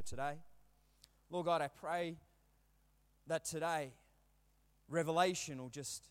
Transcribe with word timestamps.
for 0.00 0.08
today. 0.08 0.34
Lord 1.30 1.46
God, 1.46 1.60
I 1.60 1.68
pray 1.68 2.16
that 3.26 3.44
today 3.44 3.92
revelation 4.88 5.58
will 5.60 5.68
just 5.68 6.08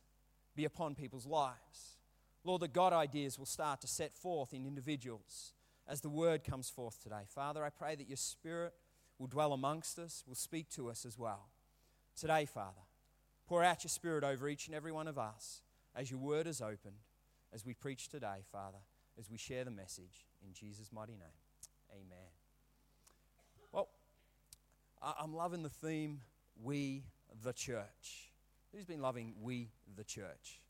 be 0.55 0.65
upon 0.65 0.95
people's 0.95 1.25
lives. 1.25 1.97
Lord, 2.43 2.61
that 2.61 2.73
God 2.73 2.93
ideas 2.93 3.37
will 3.37 3.45
start 3.45 3.81
to 3.81 3.87
set 3.87 4.15
forth 4.15 4.53
in 4.53 4.65
individuals 4.65 5.53
as 5.87 6.01
the 6.01 6.09
word 6.09 6.43
comes 6.43 6.69
forth 6.69 7.01
today. 7.01 7.23
Father, 7.27 7.63
I 7.63 7.69
pray 7.69 7.95
that 7.95 8.07
your 8.07 8.17
spirit 8.17 8.73
will 9.17 9.27
dwell 9.27 9.53
amongst 9.53 9.97
us, 9.97 10.23
will 10.27 10.35
speak 10.35 10.69
to 10.71 10.89
us 10.89 11.05
as 11.05 11.17
well. 11.17 11.49
Today, 12.15 12.45
Father, 12.45 12.81
pour 13.47 13.63
out 13.63 13.83
your 13.83 13.89
spirit 13.89 14.23
over 14.23 14.47
each 14.47 14.67
and 14.67 14.75
every 14.75 14.91
one 14.91 15.07
of 15.07 15.17
us 15.17 15.61
as 15.95 16.11
your 16.11 16.19
word 16.19 16.47
is 16.47 16.61
opened, 16.61 17.01
as 17.51 17.65
we 17.65 17.73
preach 17.73 18.07
today, 18.07 18.43
Father, 18.51 18.79
as 19.17 19.29
we 19.29 19.37
share 19.37 19.65
the 19.65 19.71
message. 19.71 20.27
In 20.45 20.53
Jesus' 20.53 20.91
mighty 20.93 21.13
name, 21.13 21.39
amen. 21.91 22.38
I'm 25.01 25.33
loving 25.33 25.63
the 25.63 25.69
theme, 25.69 26.19
We 26.61 27.03
the 27.43 27.53
Church. 27.53 28.33
Who's 28.73 28.85
been 28.85 29.01
loving 29.01 29.33
We 29.41 29.69
the 29.95 30.03
Church? 30.03 30.61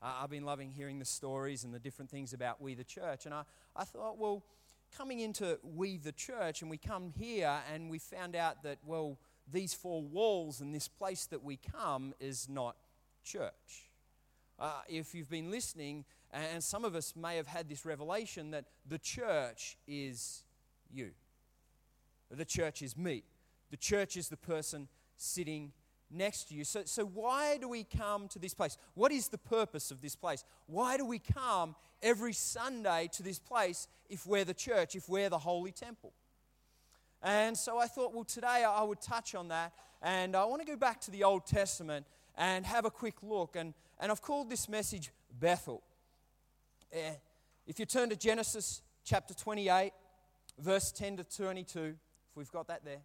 I've 0.00 0.30
been 0.30 0.44
loving 0.44 0.70
hearing 0.70 0.98
the 0.98 1.04
stories 1.04 1.64
and 1.64 1.72
the 1.72 1.78
different 1.78 2.10
things 2.10 2.32
about 2.32 2.62
We 2.62 2.74
the 2.74 2.84
Church. 2.84 3.26
And 3.26 3.34
I, 3.34 3.42
I 3.76 3.84
thought, 3.84 4.18
well, 4.18 4.42
coming 4.96 5.20
into 5.20 5.58
We 5.62 5.98
the 5.98 6.12
Church, 6.12 6.62
and 6.62 6.70
we 6.70 6.78
come 6.78 7.12
here 7.18 7.58
and 7.72 7.90
we 7.90 7.98
found 7.98 8.34
out 8.34 8.62
that, 8.62 8.78
well, 8.86 9.18
these 9.52 9.74
four 9.74 10.02
walls 10.02 10.62
and 10.62 10.74
this 10.74 10.88
place 10.88 11.26
that 11.26 11.44
we 11.44 11.58
come 11.58 12.14
is 12.20 12.48
not 12.48 12.76
church. 13.22 13.90
Uh, 14.58 14.80
if 14.88 15.14
you've 15.14 15.28
been 15.28 15.50
listening, 15.50 16.06
and 16.32 16.64
some 16.64 16.84
of 16.84 16.94
us 16.94 17.14
may 17.14 17.36
have 17.36 17.46
had 17.46 17.68
this 17.68 17.84
revelation 17.84 18.50
that 18.52 18.64
the 18.88 18.98
church 18.98 19.76
is 19.86 20.42
you, 20.90 21.10
the 22.30 22.44
church 22.46 22.80
is 22.80 22.96
me, 22.96 23.24
the 23.70 23.76
church 23.76 24.16
is 24.16 24.28
the 24.28 24.36
person 24.36 24.88
sitting 25.16 25.72
next 26.10 26.44
to 26.48 26.54
you. 26.54 26.64
So, 26.64 26.82
so, 26.84 27.04
why 27.04 27.58
do 27.58 27.68
we 27.68 27.84
come 27.84 28.28
to 28.28 28.38
this 28.38 28.54
place? 28.54 28.76
What 28.94 29.12
is 29.12 29.28
the 29.28 29.38
purpose 29.38 29.90
of 29.90 30.00
this 30.00 30.16
place? 30.16 30.44
Why 30.66 30.96
do 30.96 31.04
we 31.04 31.18
come 31.18 31.74
every 32.02 32.32
Sunday 32.32 33.08
to 33.12 33.22
this 33.22 33.38
place 33.38 33.88
if 34.08 34.26
we're 34.26 34.44
the 34.44 34.54
church, 34.54 34.94
if 34.94 35.08
we're 35.08 35.28
the 35.28 35.38
holy 35.38 35.72
temple? 35.72 36.12
And 37.22 37.56
so 37.56 37.78
I 37.78 37.86
thought, 37.86 38.12
well, 38.12 38.24
today 38.24 38.64
I 38.64 38.82
would 38.82 39.00
touch 39.00 39.34
on 39.34 39.48
that. 39.48 39.72
And 40.02 40.36
I 40.36 40.44
want 40.44 40.60
to 40.60 40.66
go 40.66 40.76
back 40.76 41.00
to 41.02 41.10
the 41.10 41.24
Old 41.24 41.46
Testament 41.46 42.06
and 42.36 42.66
have 42.66 42.84
a 42.84 42.90
quick 42.90 43.22
look. 43.22 43.56
And, 43.56 43.72
and 43.98 44.12
I've 44.12 44.20
called 44.20 44.50
this 44.50 44.68
message 44.68 45.10
Bethel. 45.40 45.82
Eh, 46.92 47.14
if 47.66 47.78
you 47.78 47.86
turn 47.86 48.10
to 48.10 48.16
Genesis 48.16 48.82
chapter 49.04 49.32
28, 49.32 49.92
verse 50.58 50.92
10 50.92 51.16
to 51.16 51.24
22, 51.24 51.80
if 51.80 51.96
we've 52.36 52.52
got 52.52 52.68
that 52.68 52.84
there, 52.84 53.00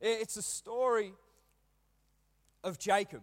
it's 0.00 0.36
a 0.36 0.42
story 0.42 1.12
of 2.62 2.78
Jacob. 2.78 3.22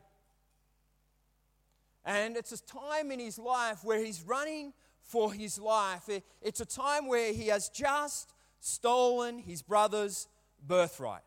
And 2.03 2.36
it's 2.36 2.52
a 2.52 2.63
time 2.63 3.11
in 3.11 3.19
his 3.19 3.38
life 3.38 3.83
where 3.83 4.03
he's 4.03 4.22
running 4.23 4.73
for 5.03 5.33
his 5.33 5.59
life. 5.59 6.09
It's 6.41 6.59
a 6.59 6.66
time 6.66 7.08
where 7.08 7.33
he 7.33 7.47
has 7.47 7.69
just 7.69 8.33
stolen 8.59 9.39
his 9.39 9.61
brother's 9.61 10.28
birthright. 10.66 11.23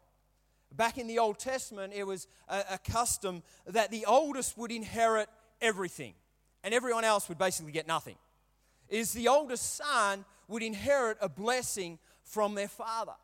Back 0.73 0.98
in 0.98 1.06
the 1.06 1.20
Old 1.20 1.39
Testament, 1.39 1.92
it 1.95 2.05
was 2.05 2.27
a, 2.48 2.79
custom 2.79 3.42
that 3.67 3.91
the 3.91 4.06
oldest 4.06 4.58
would 4.58 4.73
inherit 4.73 5.29
everything, 5.61 6.14
and 6.64 6.75
everyone 6.75 7.05
else 7.05 7.29
would 7.29 7.39
basically 7.39 7.70
get 7.70 7.86
nothing. 7.86 8.17
Is 8.89 9.12
the 9.12 9.29
oldest 9.29 9.77
son 9.77 10.25
would 10.48 10.62
inherit 10.62 11.17
a 11.20 11.29
blessing 11.29 11.98
from 12.25 12.55
their 12.55 12.69
father. 12.69 13.14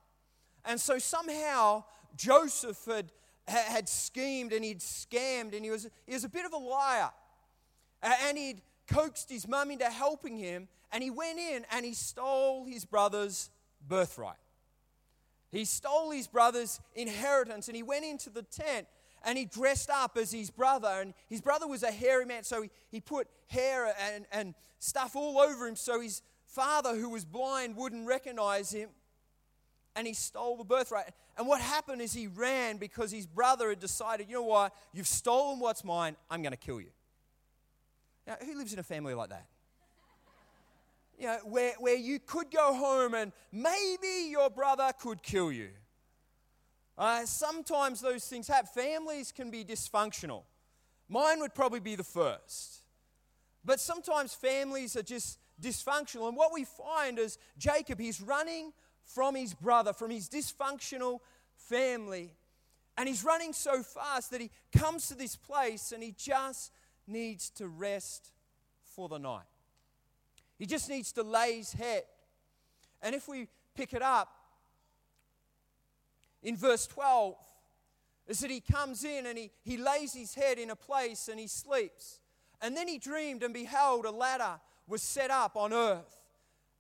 And 0.65 0.81
so 0.81 0.99
somehow 0.99 1.85
Joseph 2.17 2.85
had 2.87 3.13
had 3.51 3.89
schemed 3.89 4.53
and 4.53 4.65
he'd 4.65 4.81
scammed 4.81 5.55
and 5.55 5.65
he 5.65 5.71
was, 5.71 5.89
he 6.07 6.15
was 6.15 6.25
a 6.25 6.29
bit 6.29 6.45
of 6.45 6.53
a 6.53 6.57
liar. 6.57 7.11
And 8.03 8.39
he'd 8.39 8.63
coaxed 8.87 9.31
his 9.31 9.47
mum 9.47 9.71
into 9.71 9.85
helping 9.85 10.37
him 10.39 10.69
and 10.93 11.03
he 11.03 11.11
went 11.11 11.39
in 11.39 11.67
and 11.71 11.85
he 11.85 11.95
stole 11.95 12.65
his 12.65 12.85
brother's 12.85 13.51
birthright. 13.87 14.37
He 15.51 15.65
stole 15.65 16.11
his 16.11 16.29
brother's 16.29 16.81
inheritance 16.95 17.69
and 17.69 17.77
he 17.77 17.83
went 17.83 18.05
into 18.05 18.31
the 18.31 18.43
tent 18.43 18.87
and 19.25 19.37
he 19.37 19.45
dressed 19.45 19.91
up 19.91 20.17
as 20.17 20.33
his 20.33 20.51
brother. 20.51 20.89
And 20.89 21.13
his 21.29 21.41
brother 21.41 21.67
was 21.67 21.83
a 21.83 21.91
hairy 21.91 22.25
man, 22.25 22.45
so 22.45 22.63
he, 22.63 22.71
he 22.91 23.01
put 23.01 23.29
hair 23.49 23.93
and, 24.15 24.25
and 24.33 24.55
stuff 24.79 25.15
all 25.15 25.39
over 25.39 25.67
him 25.67 25.77
so 25.77 26.01
his 26.01 26.23
father, 26.47 26.97
who 26.97 27.11
was 27.11 27.25
blind, 27.25 27.77
wouldn't 27.77 28.07
recognize 28.07 28.71
him 28.71 28.89
and 29.97 30.07
he 30.07 30.15
stole 30.15 30.57
the 30.57 30.65
birthright. 30.65 31.07
And 31.37 31.47
what 31.47 31.61
happened 31.61 32.01
is 32.01 32.13
he 32.13 32.27
ran 32.27 32.77
because 32.77 33.11
his 33.11 33.27
brother 33.27 33.71
had 33.71 33.81
decided, 33.81 34.29
you 34.29 34.37
know 34.37 34.43
what, 34.43 34.73
you've 34.93 35.07
stolen 35.07 35.59
what's 35.59 35.85
mine, 35.85 36.17
I'm 36.31 36.43
going 36.43 36.53
to 36.53 36.59
kill 36.59 36.81
you. 36.81 36.91
Now, 38.27 38.37
who 38.45 38.57
lives 38.57 38.73
in 38.73 38.79
a 38.79 38.85
family 38.85 39.15
like 39.15 39.31
that? 39.31 39.47
You 41.19 41.27
know, 41.27 41.39
where, 41.45 41.75
where 41.79 41.97
you 41.97 42.19
could 42.19 42.51
go 42.51 42.73
home 42.75 43.15
and 43.15 43.33
maybe 43.53 44.31
your 44.31 44.49
brother 44.49 44.91
could 44.99 45.23
kill 45.23 45.53
you. 45.53 45.69
Uh, 46.97 47.25
sometimes 47.25 48.01
those 48.01 48.25
things 48.27 48.47
happen. 48.49 48.69
Families 48.75 49.33
can 49.33 49.51
be 49.51 49.65
dysfunctional. 49.65 50.43
Mine 51.09 51.41
would 51.41 51.55
probably 51.55 51.81
be 51.81 51.97
the 51.97 52.05
first. 52.05 52.83
But 53.65 53.81
sometimes 53.81 54.33
families 54.33 54.97
are 54.97 55.03
just 55.03 55.39
dysfunctional. 55.61 56.29
And 56.29 56.37
what 56.37 56.53
we 56.53 56.65
find 56.65 57.19
is 57.19 57.39
Jacob, 57.59 57.99
he's 57.99 58.21
running 58.21 58.73
from 59.15 59.35
his 59.35 59.55
brother, 59.55 59.93
from 59.93 60.11
his 60.11 60.29
dysfunctional 60.29 61.21
family. 61.57 62.35
And 62.97 63.09
he's 63.09 63.25
running 63.25 63.53
so 63.53 63.83
fast 63.83 64.31
that 64.31 64.41
he 64.41 64.51
comes 64.77 65.09
to 65.09 65.15
this 65.15 65.37
place 65.37 65.93
and 65.93 66.03
he 66.03 66.15
just 66.17 66.73
needs 67.07 67.51
to 67.51 67.67
rest 67.67 68.33
for 68.83 69.09
the 69.09 69.19
night. 69.19 69.45
He 70.59 70.67
just 70.67 70.89
needs 70.89 71.13
to 71.13 71.23
lay 71.23 71.57
his 71.59 71.73
head. 71.73 72.03
And 73.03 73.15
if 73.15 73.29
we 73.29 73.49
pick 73.75 73.95
it 73.95 74.03
up 74.03 74.29
in 76.43 76.57
verse 76.57 76.87
12, 76.87 77.37
is 78.29 78.41
that 78.41 78.51
he 78.51 78.61
comes 78.61 79.05
in 79.05 79.27
and 79.27 79.37
he, 79.37 79.51
he 79.65 79.77
lays 79.77 80.13
his 80.13 80.35
head 80.35 80.59
in 80.59 80.71
a 80.71 80.77
place 80.77 81.29
and 81.29 81.41
he 81.41 81.47
sleeps. 81.47 82.21
And 82.61 82.77
then 82.77 82.87
he 82.87 82.99
dreamed 82.99 83.43
and 83.43 83.55
beheld 83.55 84.05
a 84.05 84.11
ladder 84.11 84.61
was 84.87 85.03
set 85.03 85.31
up 85.31 85.57
on 85.57 85.73
earth, 85.73 86.21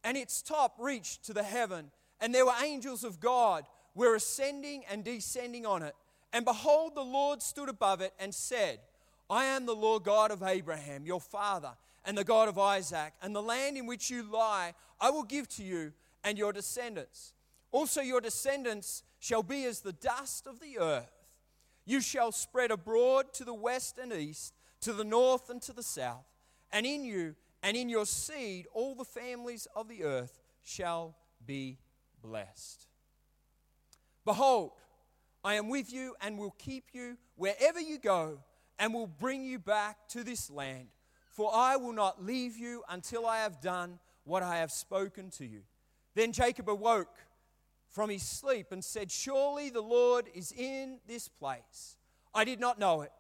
and 0.02 0.16
its 0.16 0.42
top 0.42 0.74
reached 0.78 1.24
to 1.24 1.32
the 1.32 1.44
heaven 1.44 1.91
and 2.20 2.34
there 2.34 2.47
were 2.47 2.54
angels 2.62 3.04
of 3.04 3.20
God 3.20 3.64
were 3.94 4.14
ascending 4.14 4.84
and 4.91 5.04
descending 5.04 5.66
on 5.66 5.82
it. 5.82 5.94
And 6.32 6.44
behold, 6.44 6.94
the 6.94 7.03
Lord 7.03 7.42
stood 7.42 7.69
above 7.69 8.00
it 8.00 8.12
and 8.19 8.34
said, 8.34 8.78
I 9.28 9.47
am 9.47 9.66
the 9.66 9.75
Lord 9.75 10.04
God 10.04 10.30
of 10.30 10.42
Abraham, 10.42 11.06
your 11.06 11.20
father, 11.20 11.72
and 12.04 12.16
the 12.16 12.25
God 12.25 12.48
of 12.48 12.59
Isaac, 12.59 13.12
and 13.22 13.34
the 13.34 13.42
land 13.42 13.76
in 13.76 13.86
which 13.86 14.10
you 14.10 14.22
lie 14.22 14.75
I 15.00 15.10
will 15.10 15.22
give 15.22 15.48
to 15.50 15.62
you 15.62 15.92
and 16.22 16.36
your 16.36 16.53
descendants. 16.53 17.32
Also, 17.72 18.00
your 18.03 18.20
descendants 18.20 19.03
shall 19.19 19.42
be 19.42 19.64
as 19.64 19.80
the 19.80 19.92
dust 19.92 20.47
of 20.47 20.60
the 20.60 20.78
earth. 20.78 21.10
You 21.86 22.00
shall 22.00 22.32
spread 22.32 22.70
abroad 22.70 23.32
to 23.34 23.44
the 23.44 23.54
west 23.54 23.98
and 23.98 24.12
east, 24.12 24.54
to 24.82 24.92
the 24.92 25.04
north 25.04 25.50
and 25.50 25.62
to 25.62 25.72
the 25.72 25.82
south, 25.82 26.26
and 26.72 26.84
in 26.84 27.04
you 27.04 27.34
and 27.62 27.76
in 27.76 27.88
your 27.88 28.06
seed 28.06 28.66
all 28.72 28.94
the 28.94 29.04
families 29.04 29.66
of 29.75 29.88
the 29.88 30.04
earth 30.04 30.41
shall 30.62 31.14
be 31.47 31.78
blessed. 32.22 32.86
Behold, 34.25 34.72
I 35.42 35.54
am 35.54 35.69
with 35.69 35.92
you 35.92 36.14
and 36.20 36.38
will 36.38 36.54
keep 36.58 36.86
you 36.92 37.16
wherever 37.36 37.81
you 37.81 37.98
go 37.98 38.41
and 38.78 38.92
will 38.92 39.06
bring 39.06 39.44
you 39.44 39.58
back 39.58 40.08
to 40.08 40.22
this 40.22 40.50
land. 40.50 40.88
For 41.30 41.50
I 41.54 41.76
will 41.76 41.92
not 41.92 42.25
leave 42.25 42.56
you 42.56 42.82
until 42.88 43.26
I 43.26 43.38
have 43.38 43.60
done 43.60 43.98
what 44.25 44.42
I 44.42 44.59
have 44.59 44.70
spoken 44.70 45.30
to 45.30 45.47
you. 45.47 45.62
Then 46.14 46.32
Jacob 46.32 46.69
awoke 46.69 47.16
from 47.88 48.10
his 48.10 48.22
sleep 48.22 48.72
and 48.72 48.84
said, 48.84 49.10
Surely 49.10 49.71
the 49.71 49.80
Lord 49.80 50.27
is 50.34 50.53
in 50.53 50.98
this 51.06 51.28
place. 51.28 51.97
I 52.34 52.45
did 52.45 52.60
not 52.60 52.78
know 52.78 53.03
it. 53.03 53.12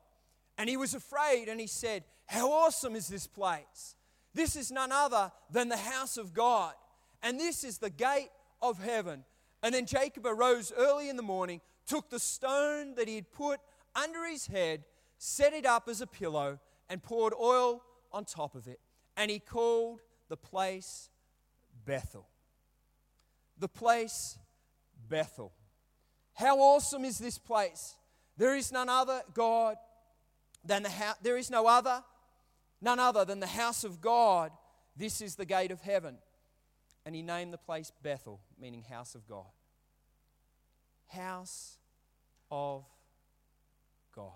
And 0.58 0.68
he 0.68 0.76
was 0.76 0.94
afraid 0.94 1.48
and 1.48 1.60
he 1.60 1.66
said, 1.66 2.04
How 2.26 2.50
awesome 2.50 2.94
is 2.94 3.08
this 3.08 3.26
place! 3.26 3.96
This 4.34 4.56
is 4.56 4.70
none 4.70 4.92
other 4.92 5.32
than 5.50 5.68
the 5.68 5.76
house 5.76 6.16
of 6.16 6.32
God, 6.32 6.74
and 7.22 7.38
this 7.38 7.64
is 7.64 7.78
the 7.78 7.90
gate 7.90 8.30
of 8.62 8.82
heaven. 8.82 9.24
And 9.62 9.74
then 9.74 9.86
Jacob 9.86 10.26
arose 10.26 10.72
early 10.76 11.08
in 11.08 11.16
the 11.16 11.22
morning, 11.22 11.60
took 11.86 12.10
the 12.10 12.18
stone 12.18 12.94
that 12.94 13.08
he 13.08 13.16
had 13.16 13.30
put 13.30 13.60
under 13.94 14.24
his 14.26 14.46
head, 14.46 14.84
set 15.18 15.52
it 15.52 15.66
up 15.66 15.88
as 15.88 16.00
a 16.00 16.06
pillow, 16.06 16.58
and 16.88 17.02
poured 17.02 17.34
oil 17.38 17.82
on 18.12 18.24
top 18.24 18.54
of 18.54 18.66
it. 18.66 18.80
And 19.16 19.30
he 19.30 19.38
called 19.38 20.00
the 20.28 20.36
place 20.36 21.10
Bethel. 21.84 22.26
The 23.58 23.68
place 23.68 24.38
Bethel. 25.08 25.52
How 26.34 26.58
awesome 26.58 27.04
is 27.04 27.18
this 27.18 27.38
place? 27.38 27.96
There 28.36 28.56
is 28.56 28.72
none 28.72 28.88
other 28.88 29.22
God 29.34 29.76
than 30.64 30.82
the 30.82 30.90
house, 30.90 31.16
there 31.22 31.36
is 31.36 31.50
no 31.50 31.66
other, 31.66 32.02
none 32.80 32.98
other 32.98 33.24
than 33.24 33.40
the 33.40 33.46
house 33.46 33.84
of 33.84 34.00
God. 34.00 34.52
This 34.96 35.20
is 35.20 35.34
the 35.34 35.44
gate 35.44 35.70
of 35.70 35.80
heaven 35.82 36.16
and 37.04 37.14
he 37.14 37.22
named 37.22 37.52
the 37.52 37.58
place 37.58 37.92
Bethel, 38.02 38.40
meaning 38.60 38.82
house 38.82 39.14
of 39.14 39.26
God. 39.26 39.46
house 41.10 41.78
of 42.50 42.84
God. 44.14 44.32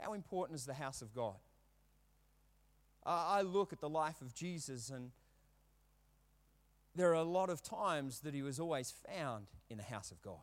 How 0.00 0.12
important 0.14 0.58
is 0.58 0.66
the 0.66 0.74
house 0.74 1.02
of 1.02 1.14
God? 1.14 1.36
I 3.04 3.42
look 3.42 3.72
at 3.72 3.80
the 3.80 3.88
life 3.88 4.20
of 4.20 4.34
Jesus, 4.34 4.90
and 4.90 5.10
there 6.94 7.10
are 7.10 7.14
a 7.14 7.22
lot 7.22 7.50
of 7.50 7.62
times 7.62 8.20
that 8.20 8.34
he 8.34 8.42
was 8.42 8.60
always 8.60 8.92
found 9.08 9.46
in 9.68 9.78
the 9.78 9.84
house 9.84 10.10
of 10.10 10.20
God. 10.22 10.40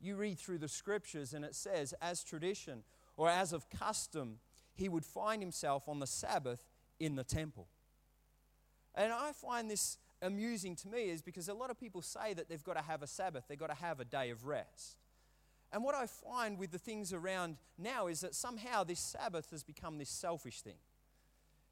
You 0.00 0.16
read 0.16 0.38
through 0.38 0.58
the 0.58 0.68
scriptures, 0.68 1.32
and 1.32 1.44
it 1.44 1.54
says, 1.54 1.94
as 2.00 2.22
tradition 2.22 2.84
or 3.16 3.28
as 3.28 3.52
of 3.52 3.68
custom, 3.70 4.38
he 4.74 4.88
would 4.88 5.04
find 5.04 5.42
himself 5.42 5.88
on 5.88 5.98
the 5.98 6.06
Sabbath 6.06 6.68
in 7.00 7.16
the 7.16 7.24
temple. 7.24 7.66
And 8.98 9.12
I 9.12 9.30
find 9.30 9.70
this 9.70 9.96
amusing 10.20 10.74
to 10.74 10.88
me 10.88 11.04
is 11.04 11.22
because 11.22 11.48
a 11.48 11.54
lot 11.54 11.70
of 11.70 11.78
people 11.78 12.02
say 12.02 12.34
that 12.34 12.48
they've 12.48 12.64
got 12.64 12.76
to 12.76 12.82
have 12.82 13.00
a 13.00 13.06
Sabbath, 13.06 13.44
they've 13.48 13.58
got 13.58 13.70
to 13.70 13.76
have 13.76 14.00
a 14.00 14.04
day 14.04 14.30
of 14.30 14.44
rest. 14.44 14.98
And 15.72 15.84
what 15.84 15.94
I 15.94 16.06
find 16.06 16.58
with 16.58 16.72
the 16.72 16.78
things 16.78 17.12
around 17.12 17.58
now 17.78 18.08
is 18.08 18.20
that 18.20 18.34
somehow 18.34 18.82
this 18.82 18.98
Sabbath 18.98 19.50
has 19.52 19.62
become 19.62 19.98
this 19.98 20.08
selfish 20.08 20.62
thing. 20.62 20.78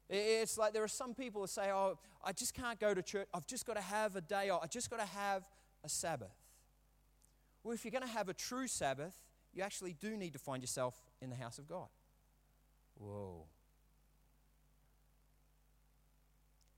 It's 0.09 0.57
like 0.57 0.71
there 0.71 0.83
are 0.83 0.87
some 0.87 1.13
people 1.13 1.41
who 1.41 1.47
say, 1.47 1.69
Oh, 1.69 1.99
I 2.23 2.31
just 2.31 2.53
can't 2.53 2.79
go 2.79 2.93
to 2.93 3.01
church. 3.01 3.27
I've 3.33 3.45
just 3.45 3.65
got 3.65 3.75
to 3.75 3.81
have 3.81 4.15
a 4.15 4.21
day 4.21 4.49
off. 4.49 4.61
I 4.63 4.67
just 4.67 4.89
got 4.89 4.99
to 5.01 5.05
have 5.05 5.43
a 5.83 5.89
Sabbath. 5.89 6.35
Well, 7.61 7.73
if 7.73 7.83
you're 7.83 7.91
going 7.91 8.03
to 8.03 8.07
have 8.07 8.29
a 8.29 8.33
true 8.33 8.67
Sabbath, 8.67 9.15
you 9.53 9.63
actually 9.63 9.93
do 9.99 10.15
need 10.15 10.31
to 10.31 10.39
find 10.39 10.63
yourself 10.63 10.95
in 11.21 11.29
the 11.29 11.35
house 11.35 11.57
of 11.57 11.67
God. 11.67 11.87
Whoa. 12.97 13.47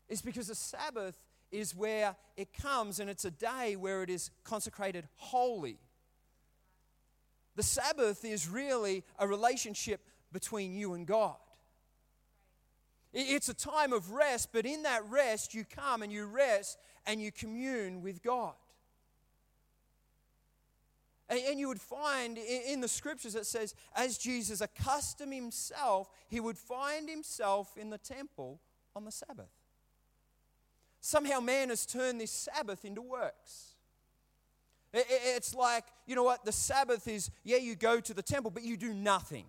It's 0.09 0.21
because 0.21 0.47
the 0.47 0.55
Sabbath 0.55 1.15
is 1.51 1.75
where 1.75 2.15
it 2.35 2.53
comes 2.53 2.99
and 2.99 3.09
it's 3.09 3.25
a 3.25 3.31
day 3.31 3.75
where 3.75 4.03
it 4.03 4.09
is 4.09 4.31
consecrated 4.43 5.07
holy. 5.15 5.77
The 7.55 7.63
Sabbath 7.63 8.25
is 8.25 8.47
really 8.47 9.03
a 9.17 9.27
relationship 9.27 10.01
between 10.31 10.73
you 10.73 10.93
and 10.93 11.05
God. 11.05 11.35
It's 13.11 13.49
a 13.49 13.55
time 13.55 13.91
of 13.91 14.11
rest, 14.11 14.49
but 14.51 14.65
in 14.65 14.83
that 14.83 15.03
rest, 15.09 15.55
you 15.55 15.65
come 15.65 16.03
and 16.03 16.11
you 16.11 16.25
rest 16.25 16.77
and 17.07 17.21
you 17.21 17.31
commune 17.31 18.01
with 18.01 18.21
God. 18.21 18.53
And, 21.27 21.59
you 21.59 21.67
would 21.67 21.81
find 21.81 22.39
in 22.39 22.81
the 22.81 22.87
scriptures 22.87 23.35
it 23.35 23.45
says, 23.45 23.75
as 23.95 24.17
Jesus 24.17 24.61
accustomed 24.61 25.33
himself, 25.33 26.09
he 26.27 26.39
would 26.39 26.57
find 26.57 27.07
himself 27.07 27.77
in 27.77 27.91
the 27.91 27.99
temple 27.99 28.59
on 28.95 29.05
the 29.05 29.11
Sabbath. 29.11 29.58
Somehow 31.01 31.39
man 31.39 31.69
has 31.69 31.85
turned 31.85 32.19
this 32.19 32.31
Sabbath 32.31 32.85
into 32.85 33.01
works. 33.01 33.73
It's 34.91 35.53
like, 35.53 35.85
you 36.07 36.15
know 36.15 36.23
what, 36.23 36.45
the 36.45 36.51
Sabbath 36.51 37.07
is, 37.07 37.29
yeah, 37.43 37.57
you 37.57 37.75
go 37.75 37.99
to 37.99 38.13
the 38.13 38.23
temple, 38.23 38.51
but 38.51 38.63
you 38.63 38.75
do 38.75 38.93
nothing. 38.93 39.45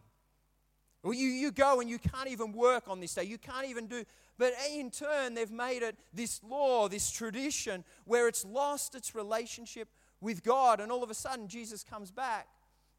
Well, 1.03 1.15
you, 1.15 1.29
you 1.29 1.51
go 1.51 1.81
and 1.81 1.89
you 1.89 1.99
can't 1.99 2.29
even 2.29 2.53
work 2.53 2.85
on 2.87 3.01
this 3.01 3.15
day. 3.15 3.25
You 3.25 3.39
can't 3.39 3.67
even 3.67 3.87
do. 3.87 4.05
But 4.37 4.53
in 4.75 4.91
turn, 4.91 5.35
they've 5.35 5.51
made 5.51 5.83
it 5.83 5.97
this 6.13 6.43
law, 6.43 6.89
this 6.89 7.11
tradition, 7.11 7.85
where 8.05 8.29
it's 8.29 8.45
lost 8.45 8.95
its 8.95 9.15
relationship 9.15 9.89
with 10.21 10.43
God. 10.43 10.79
And 10.79 10.93
all 10.93 11.03
of 11.03 11.11
a 11.11 11.15
sudden, 11.15 11.49
Jesus 11.49 11.83
comes 11.83 12.11
back 12.11 12.49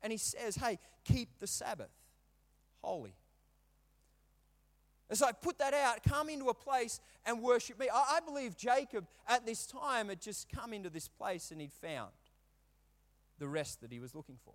and 0.02 0.12
he 0.12 0.18
says, 0.18 0.56
Hey, 0.56 0.80
keep 1.04 1.40
the 1.40 1.48
Sabbath 1.48 1.92
holy. 2.84 3.14
It's 5.12 5.22
like, 5.22 5.42
put 5.42 5.60
that 5.60 5.74
out, 5.74 6.04
come 6.08 6.30
into 6.30 6.48
a 6.48 6.54
place 6.54 7.02
and 7.26 7.44
worship 7.44 7.78
me. 7.78 7.90
I, 7.94 8.18
I 8.18 8.20
believe 8.22 8.56
Jacob 8.56 9.06
at 9.28 9.46
this 9.46 9.66
time 9.66 10.08
had 10.08 10.22
just 10.22 10.48
come 10.50 10.72
into 10.72 10.90
this 10.90 11.10
place 11.10 11.52
and 11.52 11.60
he'd 11.60 11.74
found 11.74 12.12
the 13.38 13.48
rest 13.48 13.82
that 13.82 13.92
he 13.92 14.00
was 14.00 14.16
looking 14.16 14.38
for. 14.46 14.54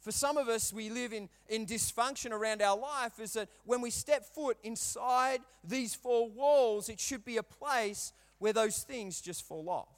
For 0.00 0.12
some 0.12 0.38
of 0.38 0.48
us, 0.48 0.72
we 0.72 0.88
live 0.88 1.12
in, 1.12 1.28
in 1.48 1.66
dysfunction 1.66 2.30
around 2.30 2.62
our 2.62 2.78
life, 2.78 3.20
is 3.20 3.34
that 3.34 3.50
when 3.64 3.82
we 3.82 3.90
step 3.90 4.24
foot 4.24 4.56
inside 4.62 5.40
these 5.62 5.94
four 5.94 6.30
walls, 6.30 6.88
it 6.88 6.98
should 6.98 7.26
be 7.26 7.36
a 7.36 7.42
place 7.42 8.14
where 8.38 8.54
those 8.54 8.78
things 8.78 9.20
just 9.20 9.46
fall 9.46 9.68
off. 9.68 9.88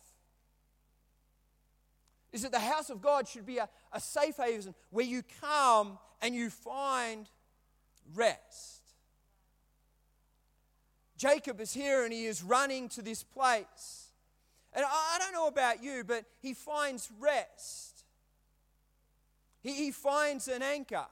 Is 2.33 2.43
that 2.43 2.51
the 2.51 2.59
house 2.59 2.91
of 2.91 3.01
God 3.01 3.29
should 3.29 3.47
be 3.47 3.59
a, 3.59 3.69
a 3.93 4.01
safe 4.01 4.39
haven 4.39 4.75
where 4.91 5.07
you 5.07 5.23
come 5.41 5.99
and 6.21 6.35
you 6.35 6.51
find 6.51 7.29
rest. 8.15 8.83
Jacob 11.17 11.61
is 11.61 11.75
here 11.75 12.05
and 12.05 12.13
he 12.13 12.25
is 12.25 12.43
running 12.43 12.89
to 12.91 13.03
this 13.03 13.23
place. 13.23 14.09
And 14.73 14.85
I 14.87 15.19
don't 15.19 15.33
know 15.33 15.49
about 15.49 15.83
you, 15.83 16.05
but 16.07 16.25
he 16.41 16.55
finds 16.55 17.11
rest. 17.19 18.05
He, 19.63 19.75
he 19.75 19.91
finds 19.91 20.49
an 20.49 20.63
anchor. 20.63 21.07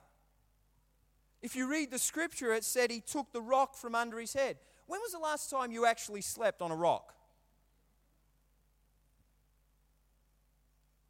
If 1.42 1.54
you 1.54 1.70
read 1.70 1.90
the 1.90 1.98
scripture, 1.98 2.52
it 2.52 2.64
said 2.64 2.90
he 2.90 3.00
took 3.00 3.32
the 3.32 3.40
rock 3.40 3.76
from 3.76 3.94
under 3.94 4.18
his 4.18 4.32
head. 4.32 4.56
When 4.86 5.00
was 5.00 5.12
the 5.12 5.18
last 5.18 5.50
time 5.50 5.70
you 5.70 5.84
actually 5.84 6.22
slept 6.22 6.62
on 6.62 6.70
a 6.70 6.76
rock? 6.76 7.14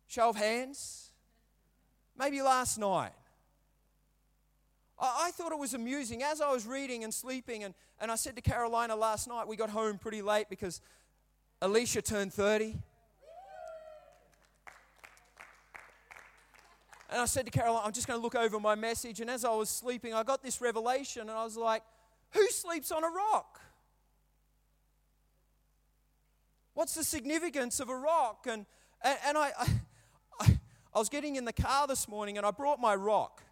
Show 0.08 0.30
of 0.30 0.36
hands. 0.36 1.10
Maybe 2.16 2.42
last 2.42 2.78
night. 2.78 3.12
I, 5.00 5.26
I 5.26 5.30
thought 5.30 5.52
it 5.52 5.58
was 5.58 5.74
amusing. 5.74 6.22
As 6.22 6.40
I 6.40 6.50
was 6.52 6.66
reading 6.66 7.04
and 7.04 7.12
sleeping, 7.12 7.64
and, 7.64 7.74
and 8.00 8.10
I 8.10 8.16
said 8.16 8.36
to 8.36 8.42
Carolina 8.42 8.96
last 8.96 9.28
night, 9.28 9.46
we 9.46 9.56
got 9.56 9.70
home 9.70 9.98
pretty 9.98 10.22
late 10.22 10.48
because 10.48 10.80
Alicia 11.60 12.02
turned 12.02 12.32
30. 12.32 12.78
And 17.10 17.22
I 17.22 17.24
said 17.24 17.46
to 17.46 17.50
Caroline, 17.50 17.82
I'm 17.84 17.92
just 17.92 18.06
going 18.06 18.18
to 18.18 18.22
look 18.22 18.34
over 18.34 18.60
my 18.60 18.74
message. 18.74 19.20
And 19.20 19.30
as 19.30 19.44
I 19.44 19.54
was 19.54 19.70
sleeping, 19.70 20.12
I 20.12 20.22
got 20.22 20.42
this 20.42 20.60
revelation, 20.60 21.22
and 21.22 21.30
I 21.30 21.44
was 21.44 21.56
like, 21.56 21.82
Who 22.32 22.46
sleeps 22.48 22.92
on 22.92 23.02
a 23.02 23.08
rock? 23.08 23.60
What's 26.74 26.94
the 26.94 27.02
significance 27.02 27.80
of 27.80 27.88
a 27.88 27.96
rock? 27.96 28.46
And, 28.48 28.66
and, 29.02 29.18
and 29.26 29.38
I, 29.38 29.52
I, 30.38 30.58
I 30.94 30.98
was 30.98 31.08
getting 31.08 31.36
in 31.36 31.44
the 31.44 31.52
car 31.52 31.86
this 31.86 32.06
morning, 32.06 32.36
and 32.36 32.46
I 32.46 32.50
brought 32.50 32.78
my 32.78 32.94
rock. 32.94 33.42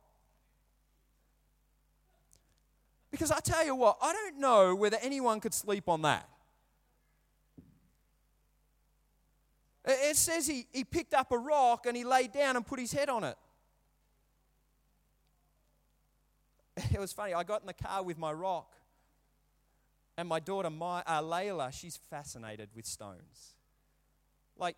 Because 3.10 3.30
I 3.30 3.40
tell 3.40 3.64
you 3.64 3.74
what, 3.74 3.98
I 4.02 4.12
don't 4.12 4.38
know 4.38 4.74
whether 4.74 4.98
anyone 5.00 5.40
could 5.40 5.54
sleep 5.54 5.88
on 5.88 6.02
that. 6.02 6.28
It 9.84 10.16
says 10.16 10.46
he, 10.46 10.66
he 10.72 10.82
picked 10.82 11.14
up 11.14 11.30
a 11.30 11.38
rock 11.38 11.86
and 11.86 11.96
he 11.96 12.02
laid 12.02 12.32
down 12.32 12.56
and 12.56 12.66
put 12.66 12.80
his 12.80 12.92
head 12.92 13.08
on 13.08 13.24
it. 13.24 13.36
It 16.92 17.00
was 17.00 17.12
funny. 17.12 17.32
I 17.32 17.42
got 17.44 17.60
in 17.62 17.66
the 17.66 17.72
car 17.72 18.02
with 18.02 18.18
my 18.18 18.32
rock, 18.32 18.74
and 20.18 20.28
my 20.28 20.40
daughter, 20.40 20.70
my, 20.70 21.02
uh, 21.06 21.22
Layla, 21.22 21.72
she's 21.72 21.96
fascinated 21.96 22.68
with 22.74 22.86
stones. 22.86 23.54
Like, 24.58 24.76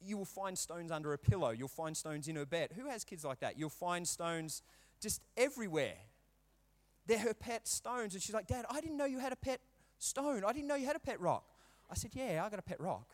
you 0.00 0.16
will 0.18 0.24
find 0.24 0.56
stones 0.56 0.90
under 0.90 1.12
a 1.12 1.18
pillow, 1.18 1.50
you'll 1.50 1.68
find 1.68 1.96
stones 1.96 2.28
in 2.28 2.36
her 2.36 2.46
bed. 2.46 2.70
Who 2.76 2.88
has 2.88 3.04
kids 3.04 3.24
like 3.24 3.40
that? 3.40 3.58
You'll 3.58 3.70
find 3.70 4.06
stones 4.06 4.62
just 5.00 5.22
everywhere. 5.36 5.96
They're 7.06 7.18
her 7.18 7.34
pet 7.34 7.68
stones. 7.68 8.14
And 8.14 8.22
she's 8.22 8.34
like, 8.34 8.46
Dad, 8.46 8.64
I 8.70 8.80
didn't 8.80 8.96
know 8.96 9.04
you 9.04 9.18
had 9.18 9.32
a 9.32 9.36
pet 9.36 9.60
stone. 9.98 10.42
I 10.44 10.52
didn't 10.52 10.68
know 10.68 10.74
you 10.74 10.86
had 10.86 10.96
a 10.96 11.00
pet 11.00 11.20
rock. 11.20 11.44
I 11.90 11.94
said, 11.94 12.10
Yeah, 12.14 12.42
I 12.44 12.50
got 12.50 12.58
a 12.58 12.62
pet 12.62 12.80
rock. 12.80 13.06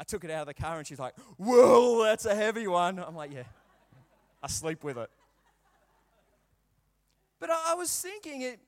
I 0.00 0.04
took 0.04 0.24
it 0.24 0.30
out 0.30 0.42
of 0.42 0.46
the 0.48 0.54
car 0.54 0.78
and 0.78 0.86
she's 0.86 0.98
like, 0.98 1.14
Whoa, 1.36 2.04
that's 2.04 2.24
a 2.24 2.34
heavy 2.34 2.66
one. 2.66 2.98
I'm 2.98 3.16
like, 3.16 3.32
Yeah, 3.32 3.44
I 4.42 4.48
sleep 4.48 4.84
with 4.84 4.98
it. 4.98 5.10
But 7.40 7.50
I 7.50 7.74
was 7.74 7.90
thinking, 8.00 8.42
it, 8.42 8.60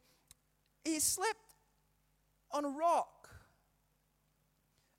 he 0.85 0.99
slept 0.99 1.39
on 2.51 2.65
a 2.65 2.69
rock. 2.69 3.29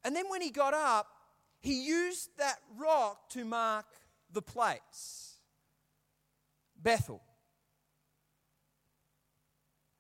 And 0.06 0.16
then 0.16 0.30
when 0.30 0.42
he 0.42 0.50
got 0.50 0.74
up, 0.74 1.08
he 1.60 1.86
used 1.86 2.30
that 2.38 2.60
rock 2.78 3.30
to 3.32 3.44
mark 3.44 3.86
the 4.32 4.42
place 4.42 5.40
Bethel. 6.82 7.22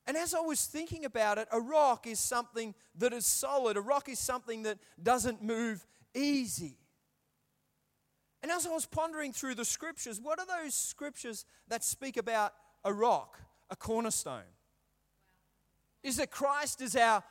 And 0.07 0.15
as 0.15 0.33
I 0.35 0.39
was 0.39 0.65
thinking 0.65 1.05
about 1.05 1.37
it, 1.37 1.47
a 1.51 1.59
rock 1.59 2.05
is 2.05 2.19
something 2.19 2.75
that 2.97 3.11
is 3.11 3.25
solid, 3.25 3.75
a 3.77 3.81
rock 3.81 4.07
is 4.07 4.19
something 4.19 4.63
that 4.63 4.77
doesn't 5.01 5.43
move 5.43 5.85
easy. 6.13 6.77
And 8.43 8.51
as 8.51 8.67
I 8.67 8.69
was 8.69 8.85
pondering 8.85 9.33
through 9.33 9.55
the 9.55 9.65
scriptures, 9.65 10.21
what 10.21 10.39
are 10.39 10.45
those 10.45 10.75
scriptures 10.75 11.45
that 11.67 11.83
speak 11.83 12.17
about 12.17 12.53
a 12.83 12.93
rock, 12.93 13.39
a 13.71 13.75
cornerstone? 13.75 14.43
Is 16.03 16.17
that 16.17 16.29
Christ 16.29 16.81
is 16.81 16.95
our 16.95 17.23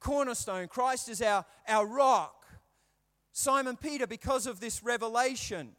cornerstone, 0.00 0.66
Christ 0.66 1.08
is 1.08 1.22
our, 1.22 1.44
our 1.68 1.86
rock. 1.86 2.34
Simon 3.30 3.76
Peter, 3.76 4.08
because 4.08 4.48
of 4.48 4.58
this 4.58 4.82
revelation, 4.82 5.76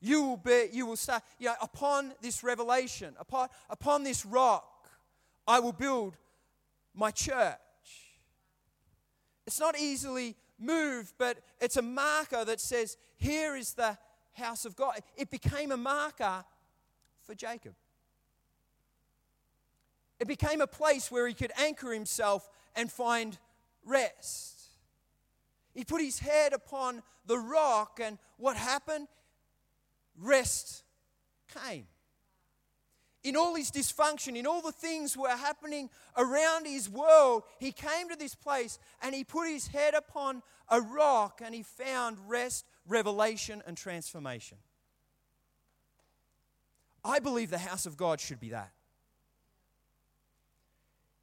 you 0.00 0.22
will 0.22 0.36
be, 0.36 0.68
you 0.72 0.86
will 0.86 0.96
start, 0.96 1.24
you 1.40 1.46
know, 1.46 1.54
upon 1.60 2.12
this 2.22 2.44
revelation, 2.44 3.14
upon, 3.18 3.48
upon 3.68 4.04
this 4.04 4.24
rock, 4.24 4.69
I 5.50 5.58
will 5.58 5.72
build 5.72 6.16
my 6.94 7.10
church. 7.10 7.58
It's 9.48 9.58
not 9.58 9.76
easily 9.76 10.36
moved, 10.60 11.14
but 11.18 11.38
it's 11.60 11.76
a 11.76 11.82
marker 11.82 12.44
that 12.44 12.60
says, 12.60 12.96
Here 13.16 13.56
is 13.56 13.74
the 13.74 13.98
house 14.34 14.64
of 14.64 14.76
God. 14.76 15.00
It 15.16 15.28
became 15.28 15.72
a 15.72 15.76
marker 15.76 16.44
for 17.22 17.34
Jacob. 17.34 17.74
It 20.20 20.28
became 20.28 20.60
a 20.60 20.68
place 20.68 21.10
where 21.10 21.26
he 21.26 21.34
could 21.34 21.50
anchor 21.58 21.92
himself 21.92 22.48
and 22.76 22.88
find 22.88 23.36
rest. 23.84 24.60
He 25.74 25.82
put 25.82 26.00
his 26.00 26.20
head 26.20 26.52
upon 26.52 27.02
the 27.26 27.38
rock, 27.38 27.98
and 28.00 28.18
what 28.36 28.56
happened? 28.56 29.08
Rest 30.16 30.84
came. 31.64 31.88
In 33.22 33.36
all 33.36 33.54
his 33.54 33.70
dysfunction, 33.70 34.36
in 34.36 34.46
all 34.46 34.62
the 34.62 34.72
things 34.72 35.16
were 35.16 35.28
happening 35.28 35.90
around 36.16 36.66
his 36.66 36.88
world, 36.88 37.42
he 37.58 37.70
came 37.70 38.08
to 38.08 38.16
this 38.16 38.34
place 38.34 38.78
and 39.02 39.14
he 39.14 39.24
put 39.24 39.48
his 39.48 39.66
head 39.66 39.94
upon 39.94 40.42
a 40.70 40.80
rock 40.80 41.42
and 41.44 41.54
he 41.54 41.62
found 41.62 42.16
rest, 42.26 42.64
revelation, 42.86 43.62
and 43.66 43.76
transformation. 43.76 44.56
I 47.04 47.18
believe 47.18 47.50
the 47.50 47.58
house 47.58 47.84
of 47.84 47.96
God 47.96 48.20
should 48.20 48.40
be 48.40 48.50
that. 48.50 48.72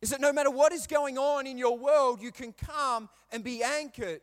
Is 0.01 0.11
that 0.11 0.21
no 0.21 0.31
matter 0.31 0.51
what 0.51 0.73
is 0.73 0.85
going 0.85 1.17
on 1.17 1.47
in 1.47 1.57
your 1.57 1.77
world, 1.77 2.21
you 2.21 2.31
can 2.31 2.53
come 2.53 3.09
and 3.31 3.43
be 3.43 3.63
anchored 3.63 4.21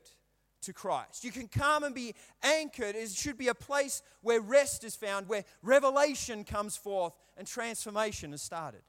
to 0.63 0.73
Christ. 0.73 1.25
You 1.25 1.33
can 1.33 1.49
come 1.49 1.83
and 1.83 1.95
be 1.95 2.15
anchored. 2.43 2.95
It 2.95 3.11
should 3.11 3.37
be 3.37 3.49
a 3.49 3.55
place 3.55 4.03
where 4.23 4.41
rest 4.41 4.85
is 4.85 4.95
found, 4.95 5.29
where 5.29 5.45
revelation 5.63 6.45
comes 6.45 6.77
forth 6.77 7.13
and 7.37 7.47
transformation 7.47 8.31
has 8.31 8.43
started. 8.43 8.83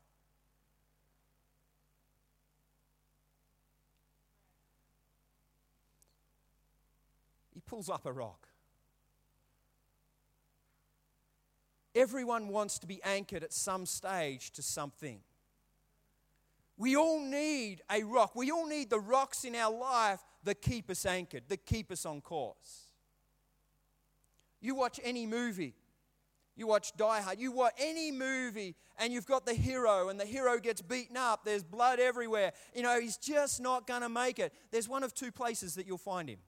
He 7.53 7.61
pulls 7.61 7.89
up 7.89 8.05
a 8.05 8.11
rock. 8.11 8.47
Everyone 11.95 12.49
wants 12.49 12.77
to 12.79 12.87
be 12.87 13.01
anchored 13.03 13.43
at 13.43 13.53
some 13.53 13.85
stage 13.85 14.51
to 14.51 14.61
something. 14.61 15.21
We 16.77 16.97
all 16.97 17.21
need 17.21 17.81
a 17.89 18.03
rock. 18.03 18.35
We 18.35 18.51
all 18.51 18.67
need 18.67 18.89
the 18.89 18.99
rocks 18.99 19.45
in 19.45 19.55
our 19.55 19.73
life 19.73 20.19
that 20.43 20.61
keep 20.61 20.89
us 20.89 21.05
anchored, 21.05 21.43
that 21.47 21.65
keep 21.65 21.91
us 21.91 22.05
on 22.05 22.19
course. 22.19 22.89
You 24.59 24.75
watch 24.75 24.99
any 25.03 25.25
movie, 25.25 25.73
you 26.55 26.67
watch 26.67 26.93
Die 26.95 27.21
Hard, 27.21 27.39
you 27.39 27.51
watch 27.51 27.73
any 27.77 28.11
movie, 28.11 28.75
and 28.97 29.11
you've 29.11 29.25
got 29.25 29.45
the 29.45 29.53
hero, 29.53 30.09
and 30.09 30.19
the 30.19 30.25
hero 30.25 30.57
gets 30.59 30.81
beaten 30.81 31.17
up. 31.17 31.43
There's 31.43 31.63
blood 31.63 31.99
everywhere. 31.99 32.53
You 32.73 32.83
know, 32.83 32.99
he's 32.99 33.17
just 33.17 33.61
not 33.61 33.87
going 33.87 34.01
to 34.01 34.09
make 34.09 34.39
it. 34.39 34.53
There's 34.71 34.87
one 34.87 35.03
of 35.03 35.13
two 35.13 35.31
places 35.31 35.75
that 35.75 35.85
you'll 35.85 35.97
find 35.97 36.29
him. 36.29 36.39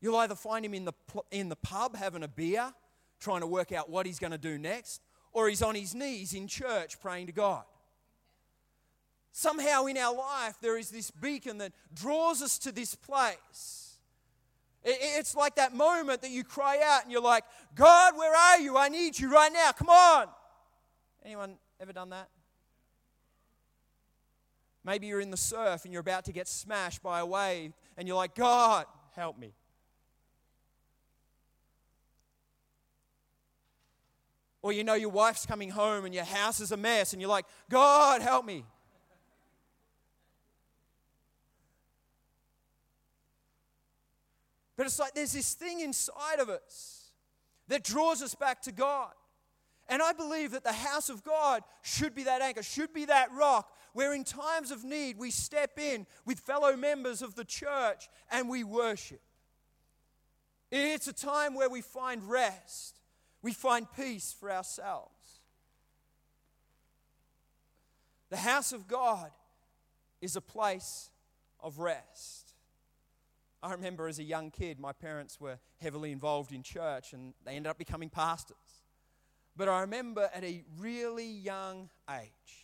You'll 0.00 0.16
either 0.16 0.34
find 0.34 0.64
him 0.64 0.74
in 0.74 0.86
the, 0.86 0.94
in 1.30 1.48
the 1.48 1.56
pub 1.56 1.94
having 1.94 2.22
a 2.22 2.28
beer, 2.28 2.72
trying 3.20 3.40
to 3.40 3.46
work 3.46 3.70
out 3.70 3.90
what 3.90 4.06
he's 4.06 4.18
going 4.18 4.32
to 4.32 4.38
do 4.38 4.58
next, 4.58 5.02
or 5.32 5.48
he's 5.48 5.62
on 5.62 5.74
his 5.74 5.94
knees 5.94 6.34
in 6.34 6.48
church 6.48 7.00
praying 7.00 7.26
to 7.26 7.32
God. 7.32 7.62
Somehow 9.30 9.84
in 9.86 9.96
our 9.96 10.14
life, 10.14 10.56
there 10.60 10.76
is 10.76 10.90
this 10.90 11.10
beacon 11.10 11.58
that 11.58 11.72
draws 11.94 12.42
us 12.42 12.58
to 12.58 12.72
this 12.72 12.96
place. 12.96 13.79
It's 14.82 15.34
like 15.34 15.56
that 15.56 15.74
moment 15.74 16.22
that 16.22 16.30
you 16.30 16.42
cry 16.42 16.80
out 16.82 17.02
and 17.02 17.12
you're 17.12 17.20
like, 17.20 17.44
God, 17.74 18.16
where 18.16 18.34
are 18.34 18.58
you? 18.58 18.78
I 18.78 18.88
need 18.88 19.18
you 19.18 19.32
right 19.32 19.52
now. 19.52 19.72
Come 19.72 19.90
on. 19.90 20.26
Anyone 21.24 21.56
ever 21.80 21.92
done 21.92 22.10
that? 22.10 22.28
Maybe 24.84 25.06
you're 25.06 25.20
in 25.20 25.30
the 25.30 25.36
surf 25.36 25.84
and 25.84 25.92
you're 25.92 26.00
about 26.00 26.24
to 26.24 26.32
get 26.32 26.48
smashed 26.48 27.02
by 27.02 27.20
a 27.20 27.26
wave 27.26 27.72
and 27.98 28.08
you're 28.08 28.16
like, 28.16 28.34
God, 28.34 28.86
help 29.14 29.38
me. 29.38 29.52
Or 34.62 34.72
you 34.72 34.84
know 34.84 34.94
your 34.94 35.10
wife's 35.10 35.46
coming 35.46 35.70
home 35.70 36.04
and 36.04 36.14
your 36.14 36.24
house 36.24 36.60
is 36.60 36.72
a 36.72 36.76
mess 36.76 37.12
and 37.12 37.20
you're 37.20 37.30
like, 37.30 37.46
God, 37.68 38.22
help 38.22 38.44
me. 38.44 38.64
But 44.80 44.86
it's 44.86 44.98
like 44.98 45.12
there's 45.12 45.34
this 45.34 45.52
thing 45.52 45.80
inside 45.80 46.40
of 46.40 46.48
us 46.48 47.10
that 47.68 47.84
draws 47.84 48.22
us 48.22 48.34
back 48.34 48.62
to 48.62 48.72
God. 48.72 49.12
And 49.90 50.00
I 50.00 50.14
believe 50.14 50.52
that 50.52 50.64
the 50.64 50.72
house 50.72 51.10
of 51.10 51.22
God 51.22 51.62
should 51.82 52.14
be 52.14 52.24
that 52.24 52.40
anchor, 52.40 52.62
should 52.62 52.94
be 52.94 53.04
that 53.04 53.28
rock 53.30 53.70
where 53.92 54.14
in 54.14 54.24
times 54.24 54.70
of 54.70 54.82
need 54.82 55.18
we 55.18 55.30
step 55.30 55.78
in 55.78 56.06
with 56.24 56.40
fellow 56.40 56.78
members 56.78 57.20
of 57.20 57.34
the 57.34 57.44
church 57.44 58.08
and 58.30 58.48
we 58.48 58.64
worship. 58.64 59.20
It's 60.72 61.08
a 61.08 61.12
time 61.12 61.54
where 61.54 61.68
we 61.68 61.82
find 61.82 62.26
rest. 62.26 63.00
We 63.42 63.52
find 63.52 63.86
peace 63.94 64.34
for 64.40 64.50
ourselves. 64.50 65.40
The 68.30 68.38
house 68.38 68.72
of 68.72 68.88
God 68.88 69.30
is 70.22 70.36
a 70.36 70.40
place 70.40 71.10
of 71.62 71.80
rest. 71.80 72.49
I 73.62 73.72
remember 73.72 74.08
as 74.08 74.18
a 74.18 74.22
young 74.22 74.50
kid, 74.50 74.78
my 74.80 74.92
parents 74.92 75.40
were 75.40 75.58
heavily 75.80 76.12
involved 76.12 76.52
in 76.52 76.62
church 76.62 77.12
and 77.12 77.34
they 77.44 77.52
ended 77.52 77.70
up 77.70 77.78
becoming 77.78 78.08
pastors. 78.08 78.56
But 79.56 79.68
I 79.68 79.82
remember 79.82 80.30
at 80.32 80.44
a 80.44 80.64
really 80.78 81.26
young 81.26 81.90
age, 82.10 82.60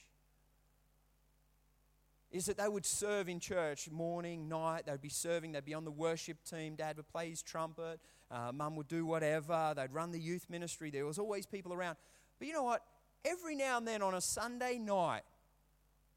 is 2.30 2.46
that 2.46 2.58
they 2.58 2.68
would 2.68 2.84
serve 2.84 3.28
in 3.28 3.40
church 3.40 3.90
morning, 3.90 4.48
night. 4.48 4.86
They'd 4.86 5.00
be 5.00 5.08
serving, 5.08 5.52
they'd 5.52 5.64
be 5.64 5.74
on 5.74 5.84
the 5.84 5.90
worship 5.90 6.38
team. 6.44 6.74
Dad 6.74 6.96
would 6.96 7.08
play 7.08 7.30
his 7.30 7.42
trumpet, 7.42 8.00
uh, 8.30 8.52
mum 8.52 8.76
would 8.76 8.88
do 8.88 9.06
whatever. 9.06 9.72
They'd 9.76 9.92
run 9.92 10.10
the 10.10 10.20
youth 10.20 10.46
ministry. 10.50 10.90
There 10.90 11.06
was 11.06 11.18
always 11.18 11.46
people 11.46 11.72
around. 11.72 11.96
But 12.38 12.48
you 12.48 12.54
know 12.54 12.64
what? 12.64 12.82
Every 13.24 13.54
now 13.54 13.78
and 13.78 13.86
then 13.86 14.02
on 14.02 14.14
a 14.14 14.20
Sunday 14.20 14.78
night, 14.78 15.22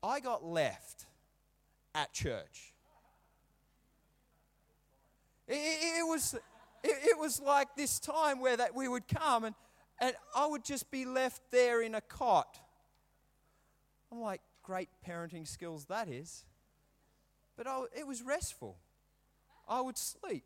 I 0.04 0.20
got 0.20 0.44
left 0.44 1.06
at 1.96 2.14
church. 2.14 2.74
It, 5.50 6.00
it, 6.00 6.08
was, 6.08 6.36
it, 6.84 6.92
it, 7.04 7.18
was 7.18 7.42
like 7.42 7.76
this 7.76 8.00
time 8.00 8.40
where 8.40 8.56
that 8.56 8.76
we 8.76 8.88
would 8.88 9.08
come 9.08 9.46
and, 9.46 9.56
and 10.00 10.14
I 10.36 10.46
would 10.46 10.64
just 10.64 10.92
be 10.92 11.06
left 11.06 11.42
there 11.52 11.82
in 11.82 11.96
a 11.96 12.02
cot. 12.02 12.60
I'm 14.12 14.22
like, 14.22 14.42
great 14.62 14.90
parenting 15.08 15.48
skills 15.48 15.86
that 15.86 16.08
is. 16.08 16.46
But 17.58 17.66
I, 17.66 17.82
it 17.98 18.06
was 18.06 18.22
restful. 18.22 18.78
I 19.68 19.82
would 19.82 19.98
sleep. 19.98 20.46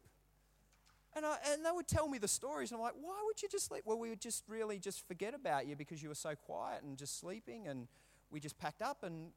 And, 1.16 1.26
I, 1.26 1.38
and 1.52 1.66
they 1.66 1.72
would 1.72 1.88
tell 1.88 2.08
me 2.08 2.18
the 2.18 2.28
stories. 2.28 2.72
And 2.72 2.78
I'm 2.78 2.82
like, 2.82 2.96
why 3.00 3.22
would 3.26 3.42
you 3.42 3.50
just 3.50 3.66
sleep? 3.66 3.84
Well, 3.86 4.00
we 4.00 4.10
would 4.10 4.22
just 4.22 4.44
really 4.48 4.80
just 4.80 5.06
forget 5.06 5.34
about 5.36 5.68
you 5.68 5.76
because 5.76 6.02
you 6.02 6.10
were 6.10 6.16
so 6.16 6.34
quiet 6.36 6.82
and 6.82 6.98
just 6.98 7.20
sleeping. 7.20 7.68
And 7.68 7.88
we 8.32 8.40
just 8.40 8.58
packed 8.58 8.82
up. 8.82 9.04
And, 9.04 9.32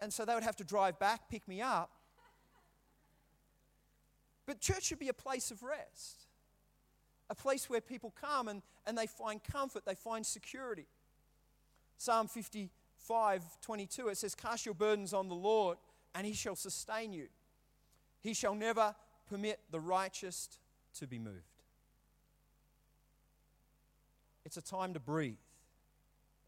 and 0.00 0.12
so 0.12 0.24
they 0.24 0.34
would 0.34 0.42
have 0.42 0.56
to 0.56 0.64
drive 0.64 0.98
back, 0.98 1.30
pick 1.30 1.46
me 1.46 1.62
up. 1.62 1.90
But 4.50 4.58
church 4.58 4.82
should 4.82 4.98
be 4.98 5.08
a 5.08 5.14
place 5.14 5.52
of 5.52 5.62
rest, 5.62 6.26
a 7.30 7.36
place 7.36 7.70
where 7.70 7.80
people 7.80 8.12
come 8.20 8.48
and, 8.48 8.62
and 8.84 8.98
they 8.98 9.06
find 9.06 9.40
comfort, 9.44 9.84
they 9.86 9.94
find 9.94 10.26
security. 10.26 10.88
Psalm 11.98 12.26
55 12.26 13.44
22, 13.62 14.08
it 14.08 14.16
says, 14.16 14.34
Cast 14.34 14.66
your 14.66 14.74
burdens 14.74 15.14
on 15.14 15.28
the 15.28 15.36
Lord, 15.36 15.78
and 16.16 16.26
he 16.26 16.32
shall 16.32 16.56
sustain 16.56 17.12
you. 17.12 17.28
He 18.22 18.34
shall 18.34 18.56
never 18.56 18.96
permit 19.28 19.60
the 19.70 19.78
righteous 19.78 20.48
to 20.94 21.06
be 21.06 21.20
moved. 21.20 21.62
It's 24.44 24.56
a 24.56 24.62
time 24.62 24.94
to 24.94 25.00
breathe, 25.00 25.36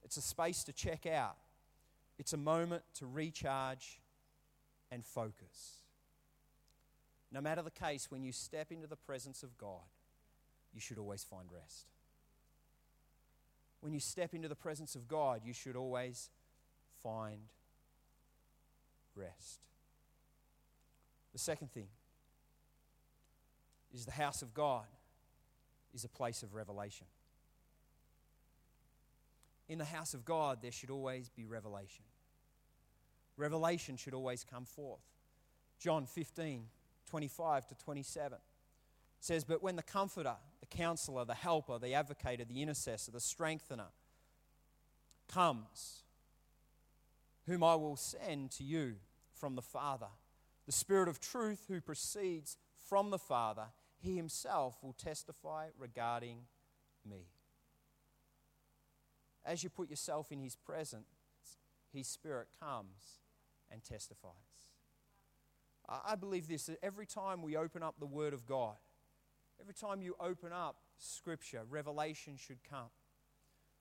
it's 0.02 0.16
a 0.16 0.22
space 0.22 0.64
to 0.64 0.72
check 0.72 1.06
out, 1.06 1.36
it's 2.18 2.32
a 2.32 2.36
moment 2.36 2.82
to 2.94 3.06
recharge 3.06 4.00
and 4.90 5.06
focus. 5.06 5.81
No 7.32 7.40
matter 7.40 7.62
the 7.62 7.70
case, 7.70 8.10
when 8.10 8.22
you 8.22 8.30
step 8.30 8.70
into 8.70 8.86
the 8.86 8.96
presence 8.96 9.42
of 9.42 9.56
God, 9.56 9.80
you 10.74 10.80
should 10.80 10.98
always 10.98 11.24
find 11.24 11.48
rest. 11.50 11.86
When 13.80 13.92
you 13.92 14.00
step 14.00 14.34
into 14.34 14.48
the 14.48 14.54
presence 14.54 14.94
of 14.94 15.08
God, 15.08 15.40
you 15.44 15.54
should 15.54 15.74
always 15.74 16.30
find 17.02 17.40
rest. 19.16 19.60
The 21.32 21.38
second 21.38 21.72
thing 21.72 21.88
is 23.92 24.04
the 24.04 24.12
house 24.12 24.42
of 24.42 24.52
God 24.52 24.84
is 25.94 26.04
a 26.04 26.08
place 26.08 26.42
of 26.42 26.54
revelation. 26.54 27.06
In 29.68 29.78
the 29.78 29.84
house 29.84 30.12
of 30.12 30.24
God, 30.24 30.58
there 30.60 30.72
should 30.72 30.90
always 30.90 31.30
be 31.30 31.44
revelation. 31.44 32.04
Revelation 33.36 33.96
should 33.96 34.14
always 34.14 34.44
come 34.44 34.66
forth. 34.66 35.00
John 35.78 36.06
15, 36.06 36.66
25 37.12 37.66
to 37.66 37.74
27 37.74 38.38
says, 39.20 39.44
But 39.44 39.62
when 39.62 39.76
the 39.76 39.82
Comforter, 39.82 40.36
the 40.60 40.66
Counselor, 40.66 41.26
the 41.26 41.34
Helper, 41.34 41.78
the 41.78 41.88
Advocator, 41.88 42.48
the 42.48 42.62
Intercessor, 42.62 43.10
the 43.10 43.20
Strengthener 43.20 43.88
comes, 45.28 46.04
whom 47.46 47.62
I 47.62 47.74
will 47.74 47.96
send 47.96 48.50
to 48.52 48.64
you 48.64 48.94
from 49.34 49.56
the 49.56 49.62
Father, 49.62 50.06
the 50.64 50.72
The 50.72 50.78
Spirit 50.78 51.08
of 51.10 51.20
truth, 51.20 51.66
who 51.68 51.82
proceeds 51.82 52.56
from 52.88 53.10
the 53.10 53.18
Father, 53.18 53.66
he 53.98 54.16
himself 54.16 54.82
will 54.82 54.94
testify 54.94 55.66
regarding 55.78 56.38
me. 57.06 57.26
As 59.44 59.62
you 59.62 59.68
put 59.68 59.90
yourself 59.90 60.32
in 60.32 60.38
his 60.38 60.56
presence, 60.56 61.04
his 61.92 62.06
Spirit 62.06 62.48
comes 62.58 63.20
and 63.70 63.84
testifies. 63.84 64.51
I 66.06 66.14
believe 66.14 66.48
this 66.48 66.66
that 66.66 66.78
every 66.82 67.06
time 67.06 67.42
we 67.42 67.56
open 67.56 67.82
up 67.82 67.96
the 67.98 68.06
Word 68.06 68.32
of 68.32 68.46
God, 68.46 68.76
every 69.60 69.74
time 69.74 70.02
you 70.02 70.14
open 70.20 70.52
up 70.52 70.76
Scripture, 70.98 71.62
revelation 71.68 72.36
should 72.36 72.58
come. 72.68 72.90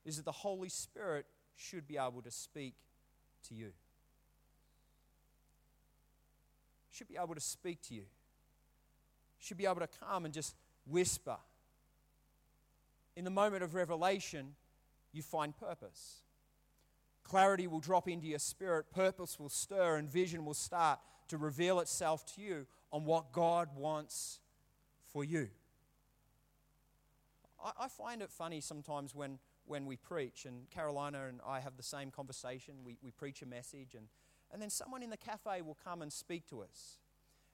Is 0.03 0.17
that 0.17 0.25
the 0.25 0.31
Holy 0.31 0.69
Spirit 0.69 1.25
should 1.55 1.87
be 1.87 1.97
able 1.97 2.21
to 2.23 2.31
speak 2.31 2.73
to 3.47 3.53
you. 3.53 3.71
Should 6.91 7.07
be 7.07 7.17
able 7.17 7.35
to 7.35 7.41
speak 7.41 7.81
to 7.83 7.93
you. 7.93 8.05
Should 9.39 9.57
be 9.57 9.65
able 9.65 9.79
to 9.79 9.89
come 10.03 10.25
and 10.25 10.33
just 10.33 10.55
whisper. 10.87 11.37
In 13.15 13.23
the 13.23 13.29
moment 13.29 13.63
of 13.63 13.75
revelation, 13.75 14.55
you 15.13 15.21
find 15.21 15.55
purpose. 15.55 16.21
Clarity 17.23 17.67
will 17.67 17.79
drop 17.79 18.07
into 18.07 18.27
your 18.27 18.39
spirit, 18.39 18.91
purpose 18.91 19.39
will 19.39 19.49
stir, 19.49 19.97
and 19.97 20.09
vision 20.09 20.45
will 20.45 20.53
start 20.53 20.99
to 21.31 21.37
reveal 21.37 21.79
itself 21.79 22.25
to 22.35 22.41
you 22.41 22.67
on 22.91 23.05
what 23.05 23.31
God 23.31 23.69
wants 23.75 24.41
for 25.13 25.23
you. 25.23 25.47
I, 27.63 27.85
I 27.85 27.87
find 27.87 28.21
it 28.21 28.29
funny 28.29 28.59
sometimes 28.59 29.15
when, 29.15 29.39
when 29.65 29.85
we 29.85 29.95
preach, 29.95 30.45
and 30.45 30.69
Carolina 30.69 31.27
and 31.29 31.39
I 31.47 31.61
have 31.61 31.77
the 31.77 31.83
same 31.83 32.11
conversation. 32.11 32.75
We, 32.85 32.97
we 33.01 33.11
preach 33.11 33.41
a 33.41 33.45
message, 33.45 33.95
and, 33.95 34.07
and 34.51 34.61
then 34.61 34.69
someone 34.69 35.03
in 35.03 35.09
the 35.09 35.15
cafe 35.15 35.61
will 35.61 35.77
come 35.81 36.01
and 36.01 36.11
speak 36.11 36.47
to 36.49 36.61
us 36.61 36.97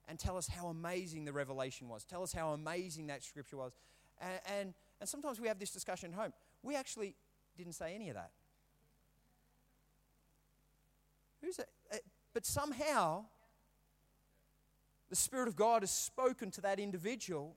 and 0.07 0.17
tell 0.17 0.37
us 0.37 0.47
how 0.47 0.67
amazing 0.67 1.25
the 1.25 1.33
revelation 1.33 1.87
was, 1.87 2.03
tell 2.03 2.23
us 2.23 2.33
how 2.33 2.53
amazing 2.53 3.07
that 3.07 3.23
scripture 3.23 3.57
was. 3.57 3.73
And, 4.19 4.39
and, 4.59 4.73
and 4.99 5.07
sometimes 5.07 5.39
we 5.39 5.47
have 5.49 5.59
this 5.59 5.69
discussion 5.69 6.13
at 6.13 6.19
home. 6.19 6.33
We 6.63 6.75
actually 6.75 7.13
didn't 7.55 7.73
say 7.73 7.93
any 7.93 8.09
of 8.09 8.15
that. 8.15 8.31
Who's 11.43 11.59
it? 11.59 11.69
Uh, 11.93 11.97
but 12.33 12.43
somehow, 12.43 13.25
the 15.09 15.15
Spirit 15.15 15.47
of 15.47 15.55
God 15.55 15.81
has 15.81 15.91
spoken 15.91 16.51
to 16.51 16.61
that 16.61 16.79
individual 16.79 17.55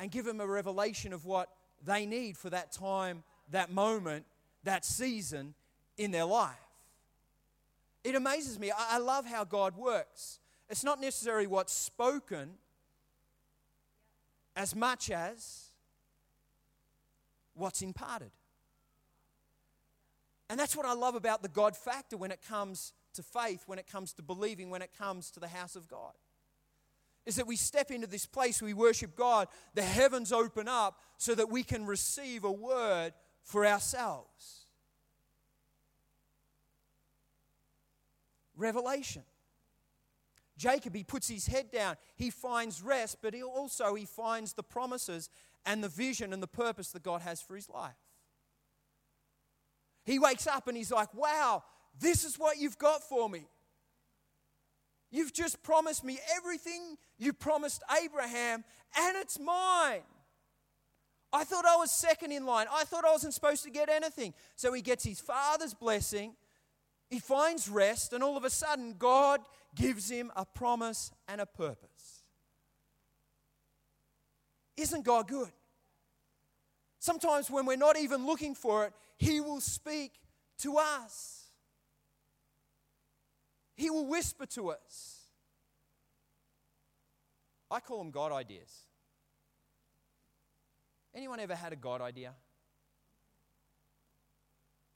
and 0.00 0.10
give 0.10 0.24
them 0.24 0.40
a 0.40 0.46
revelation 0.46 1.12
of 1.12 1.24
what 1.24 1.48
they 1.84 2.06
need 2.06 2.36
for 2.36 2.50
that 2.50 2.72
time, 2.72 3.22
that 3.50 3.70
moment, 3.70 4.24
that 4.64 4.84
season 4.84 5.54
in 5.96 6.10
their 6.10 6.24
life. 6.24 6.56
It 8.02 8.14
amazes 8.14 8.58
me. 8.58 8.72
I 8.76 8.98
love 8.98 9.26
how 9.26 9.44
God 9.44 9.76
works. 9.76 10.40
It's 10.68 10.84
not 10.84 11.00
necessarily 11.00 11.46
what's 11.46 11.72
spoken 11.72 12.50
as 14.56 14.74
much 14.74 15.10
as 15.10 15.68
what's 17.54 17.82
imparted. 17.82 18.30
And 20.50 20.60
that's 20.60 20.76
what 20.76 20.86
I 20.86 20.92
love 20.92 21.14
about 21.14 21.42
the 21.42 21.48
God 21.48 21.76
factor 21.76 22.16
when 22.16 22.30
it 22.30 22.40
comes 22.46 22.92
to 23.14 23.22
faith, 23.22 23.62
when 23.66 23.78
it 23.78 23.86
comes 23.90 24.12
to 24.14 24.22
believing, 24.22 24.70
when 24.70 24.82
it 24.82 24.90
comes 24.96 25.30
to 25.32 25.40
the 25.40 25.48
house 25.48 25.76
of 25.76 25.88
God. 25.88 26.12
Is 27.26 27.36
that 27.36 27.46
we 27.46 27.56
step 27.56 27.90
into 27.90 28.06
this 28.06 28.26
place, 28.26 28.60
we 28.60 28.74
worship 28.74 29.16
God, 29.16 29.48
the 29.74 29.82
heavens 29.82 30.32
open 30.32 30.68
up 30.68 31.00
so 31.16 31.34
that 31.34 31.50
we 31.50 31.62
can 31.62 31.86
receive 31.86 32.44
a 32.44 32.52
word 32.52 33.12
for 33.42 33.66
ourselves. 33.66 34.66
Revelation. 38.56 39.22
Jacob, 40.56 40.94
he 40.94 41.02
puts 41.02 41.28
his 41.28 41.46
head 41.46 41.70
down, 41.70 41.96
he 42.14 42.30
finds 42.30 42.80
rest, 42.80 43.18
but 43.20 43.34
he 43.34 43.42
also 43.42 43.94
he 43.94 44.04
finds 44.04 44.52
the 44.52 44.62
promises 44.62 45.28
and 45.66 45.82
the 45.82 45.88
vision 45.88 46.32
and 46.32 46.42
the 46.42 46.46
purpose 46.46 46.92
that 46.92 47.02
God 47.02 47.22
has 47.22 47.40
for 47.40 47.56
his 47.56 47.68
life. 47.68 47.94
He 50.04 50.18
wakes 50.18 50.46
up 50.46 50.68
and 50.68 50.76
he's 50.76 50.92
like, 50.92 51.12
wow, 51.14 51.64
this 51.98 52.24
is 52.24 52.38
what 52.38 52.58
you've 52.58 52.78
got 52.78 53.02
for 53.02 53.28
me. 53.28 53.46
You've 55.10 55.32
just 55.32 55.62
promised 55.62 56.04
me 56.04 56.18
everything 56.36 56.96
you 57.18 57.32
promised 57.32 57.82
Abraham, 58.02 58.64
and 58.98 59.16
it's 59.16 59.38
mine. 59.38 60.02
I 61.32 61.44
thought 61.44 61.64
I 61.64 61.76
was 61.76 61.90
second 61.90 62.32
in 62.32 62.46
line. 62.46 62.66
I 62.72 62.84
thought 62.84 63.04
I 63.04 63.10
wasn't 63.10 63.34
supposed 63.34 63.64
to 63.64 63.70
get 63.70 63.88
anything. 63.88 64.34
So 64.54 64.72
he 64.72 64.82
gets 64.82 65.04
his 65.04 65.20
father's 65.20 65.74
blessing, 65.74 66.34
he 67.10 67.18
finds 67.18 67.68
rest, 67.68 68.12
and 68.12 68.22
all 68.22 68.36
of 68.36 68.44
a 68.44 68.50
sudden, 68.50 68.94
God 68.98 69.40
gives 69.74 70.10
him 70.10 70.32
a 70.36 70.44
promise 70.44 71.10
and 71.28 71.40
a 71.40 71.46
purpose. 71.46 72.22
Isn't 74.76 75.04
God 75.04 75.28
good? 75.28 75.50
Sometimes, 76.98 77.50
when 77.50 77.66
we're 77.66 77.76
not 77.76 77.98
even 77.98 78.26
looking 78.26 78.54
for 78.54 78.86
it, 78.86 78.92
he 79.16 79.40
will 79.40 79.60
speak 79.60 80.12
to 80.58 80.78
us. 80.78 81.43
He 83.74 83.90
will 83.90 84.06
whisper 84.06 84.46
to 84.46 84.70
us. 84.70 85.20
I 87.70 87.80
call 87.80 87.98
them 87.98 88.10
God 88.10 88.32
ideas. 88.32 88.70
Anyone 91.14 91.40
ever 91.40 91.54
had 91.54 91.72
a 91.72 91.76
God 91.76 92.00
idea? 92.00 92.32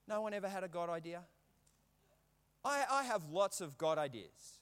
No 0.06 0.22
one 0.22 0.32
ever 0.32 0.48
had 0.48 0.64
a 0.64 0.68
God 0.68 0.88
idea? 0.88 1.22
I, 2.64 2.84
I 2.90 3.02
have 3.04 3.24
lots 3.30 3.60
of 3.60 3.76
God 3.78 3.98
ideas. 3.98 4.60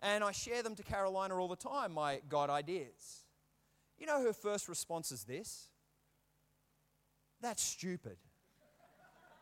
And 0.00 0.22
I 0.22 0.32
share 0.32 0.62
them 0.62 0.74
to 0.76 0.82
Carolina 0.82 1.36
all 1.36 1.48
the 1.48 1.56
time, 1.56 1.92
my 1.92 2.20
God 2.28 2.50
ideas. 2.50 3.24
You 3.98 4.06
know 4.06 4.22
her 4.22 4.32
first 4.32 4.68
response 4.68 5.10
is 5.10 5.24
this? 5.24 5.66
That's 7.40 7.62
stupid. 7.62 8.16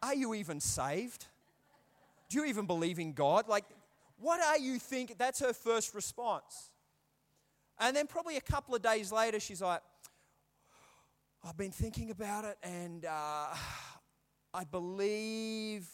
Are 0.03 0.15
you 0.15 0.35
even 0.35 0.61
saved? 0.61 1.27
Do 2.29 2.39
you 2.39 2.45
even 2.47 2.67
believe 2.67 2.99
in 2.99 3.13
God? 3.13 3.49
Like, 3.49 3.65
what 4.19 4.41
are 4.41 4.59
you 4.59 4.79
thinking? 4.79 5.17
That's 5.19 5.41
her 5.41 5.53
first 5.53 5.95
response. 5.95 6.71
And 7.79 7.95
then, 7.95 8.07
probably 8.07 8.37
a 8.37 8.41
couple 8.41 8.75
of 8.75 8.83
days 8.83 9.13
later, 9.13 9.39
she's 9.39 9.61
like, 9.61 9.83
I've 11.45 11.57
been 11.57 11.71
thinking 11.71 12.11
about 12.11 12.45
it, 12.45 12.57
and 12.63 13.05
uh, 13.05 13.55
I 14.55 14.65
believe 14.71 15.87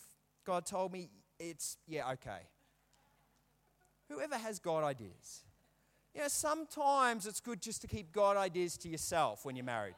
God 0.47 0.64
told 0.64 0.92
me 0.92 1.11
it's, 1.38 1.77
yeah, 1.87 2.11
okay. 2.12 2.38
Whoever 4.09 4.37
has 4.37 4.59
God 4.59 4.85
ideas. 4.85 5.42
You 6.14 6.21
know, 6.21 6.29
sometimes 6.29 7.27
it's 7.27 7.40
good 7.40 7.61
just 7.61 7.81
to 7.83 7.88
keep 7.88 8.12
God 8.12 8.37
ideas 8.37 8.77
to 8.79 8.88
yourself 8.88 9.45
when 9.45 9.57
you're 9.57 9.64
married. 9.64 9.95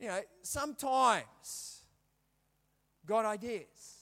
You 0.00 0.08
know, 0.08 0.20
sometimes 0.42 1.82
God 3.06 3.26
ideas. 3.26 3.99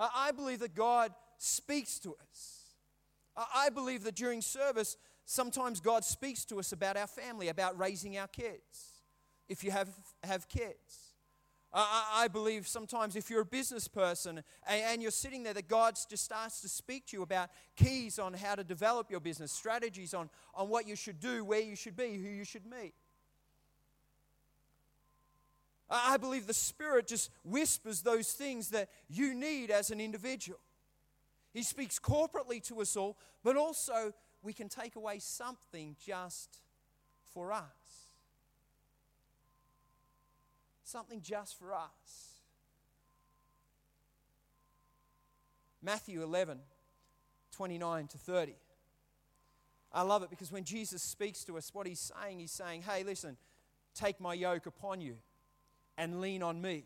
I 0.00 0.32
believe 0.32 0.60
that 0.60 0.74
God 0.74 1.12
speaks 1.38 1.98
to 2.00 2.16
us. 2.30 2.60
I 3.36 3.68
believe 3.70 4.02
that 4.04 4.14
during 4.14 4.40
service, 4.40 4.96
sometimes 5.24 5.80
God 5.80 6.04
speaks 6.04 6.44
to 6.46 6.58
us 6.58 6.72
about 6.72 6.96
our 6.96 7.06
family, 7.06 7.48
about 7.48 7.78
raising 7.78 8.18
our 8.18 8.26
kids, 8.26 9.02
if 9.48 9.62
you 9.62 9.70
have, 9.70 9.88
have 10.24 10.48
kids. 10.48 11.10
I, 11.72 12.26
believe 12.26 12.66
sometimes 12.66 13.14
if 13.14 13.30
you're 13.30 13.42
a 13.42 13.46
business 13.46 13.86
person 13.86 14.42
and, 14.66 15.00
you're 15.00 15.12
sitting 15.12 15.44
there, 15.44 15.54
that 15.54 15.68
God 15.68 15.96
just 16.08 16.24
starts 16.24 16.60
to 16.62 16.68
speak 16.68 17.06
to 17.06 17.16
you 17.16 17.22
about 17.22 17.50
keys 17.76 18.18
on 18.18 18.34
how 18.34 18.56
to 18.56 18.64
develop 18.64 19.08
your 19.08 19.20
business, 19.20 19.52
strategies 19.52 20.12
on, 20.12 20.30
on 20.52 20.68
what 20.68 20.88
you 20.88 20.96
should 20.96 21.20
do, 21.20 21.44
where 21.44 21.60
you 21.60 21.76
should 21.76 21.96
be, 21.96 22.14
who 22.16 22.28
you 22.28 22.44
should 22.44 22.66
meet. 22.66 22.94
I 25.90 26.16
believe 26.18 26.46
the 26.46 26.54
Spirit 26.54 27.08
just 27.08 27.30
whispers 27.44 28.02
those 28.02 28.32
things 28.32 28.68
that 28.70 28.88
you 29.08 29.34
need 29.34 29.70
as 29.70 29.90
an 29.90 30.00
individual. 30.00 30.60
He 31.52 31.64
speaks 31.64 31.98
corporately 31.98 32.62
to 32.68 32.80
us 32.80 32.96
all, 32.96 33.18
but 33.42 33.56
also 33.56 34.14
we 34.42 34.52
can 34.52 34.68
take 34.68 34.94
away 34.94 35.18
something 35.18 35.96
just 36.04 36.60
for 37.34 37.52
us. 37.52 37.64
Something 40.84 41.20
just 41.22 41.58
for 41.58 41.74
us. 41.74 42.40
Matthew 45.82 46.22
11, 46.22 46.58
29 47.52 48.06
to 48.08 48.18
30. 48.18 48.54
I 49.92 50.02
love 50.02 50.22
it 50.22 50.30
because 50.30 50.52
when 50.52 50.62
Jesus 50.62 51.02
speaks 51.02 51.42
to 51.44 51.58
us, 51.58 51.74
what 51.74 51.86
he's 51.86 52.12
saying, 52.14 52.38
he's 52.38 52.52
saying, 52.52 52.82
hey, 52.82 53.02
listen, 53.02 53.36
take 53.94 54.20
my 54.20 54.34
yoke 54.34 54.66
upon 54.66 55.00
you 55.00 55.16
and 56.00 56.18
lean 56.22 56.42
on 56.42 56.62
me. 56.62 56.84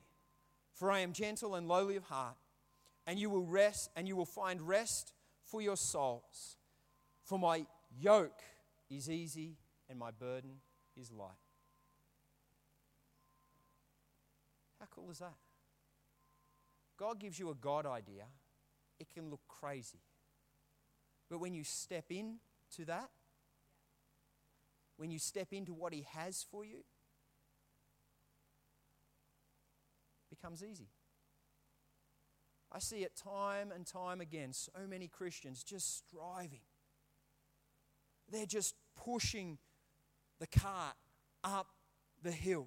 For 0.73 0.91
I 0.91 0.99
am 0.99 1.13
gentle 1.13 1.55
and 1.55 1.69
lowly 1.69 1.95
of 1.95 2.03
heart, 2.03 2.35
and 3.07 3.17
you 3.17 3.31
will 3.31 3.47
rest, 3.47 3.89
and 3.95 4.09
you 4.09 4.17
will 4.17 4.27
find 4.27 4.61
rest 4.61 5.13
for 5.45 5.63
your 5.63 5.77
souls. 5.77 6.57
For 7.23 7.39
my 7.39 7.65
yoke 7.97 8.43
is 8.91 9.09
easy 9.09 9.57
and 9.89 9.99
my 9.99 10.11
burden 10.11 10.57
is 11.01 11.13
light. 11.13 11.31
How 14.81 14.87
cool 14.91 15.11
is 15.13 15.21
that? 15.21 15.37
God 16.97 17.21
gives 17.21 17.39
you 17.39 17.51
a 17.51 17.55
God 17.55 17.87
idea, 17.87 18.25
it 18.99 19.07
can 19.15 19.31
look 19.31 19.41
crazy. 19.47 20.01
But 21.31 21.39
when 21.39 21.55
you 21.55 21.63
step 21.63 22.07
in 22.11 22.39
to 22.77 22.85
that, 22.87 23.11
when 24.97 25.11
you 25.11 25.21
step 25.21 25.53
into 25.53 25.73
what 25.73 25.93
He 25.93 26.05
has 26.15 26.45
for 26.51 26.65
you, 26.65 26.85
becomes 30.45 30.63
easy. 30.63 30.89
I 32.71 32.79
see 32.79 32.99
it 32.99 33.13
time 33.17 33.73
and 33.75 33.87
time 33.87 34.21
again. 34.21 34.53
So 34.53 34.73
many 34.87 35.09
Christians 35.09 35.65
just 35.65 35.97
striving. 35.99 36.61
They're 38.31 38.45
just 38.45 38.75
pushing 38.95 39.57
the 40.41 40.47
cart 40.47 40.97
up 41.43 41.69
the 42.23 42.31
hill. 42.31 42.67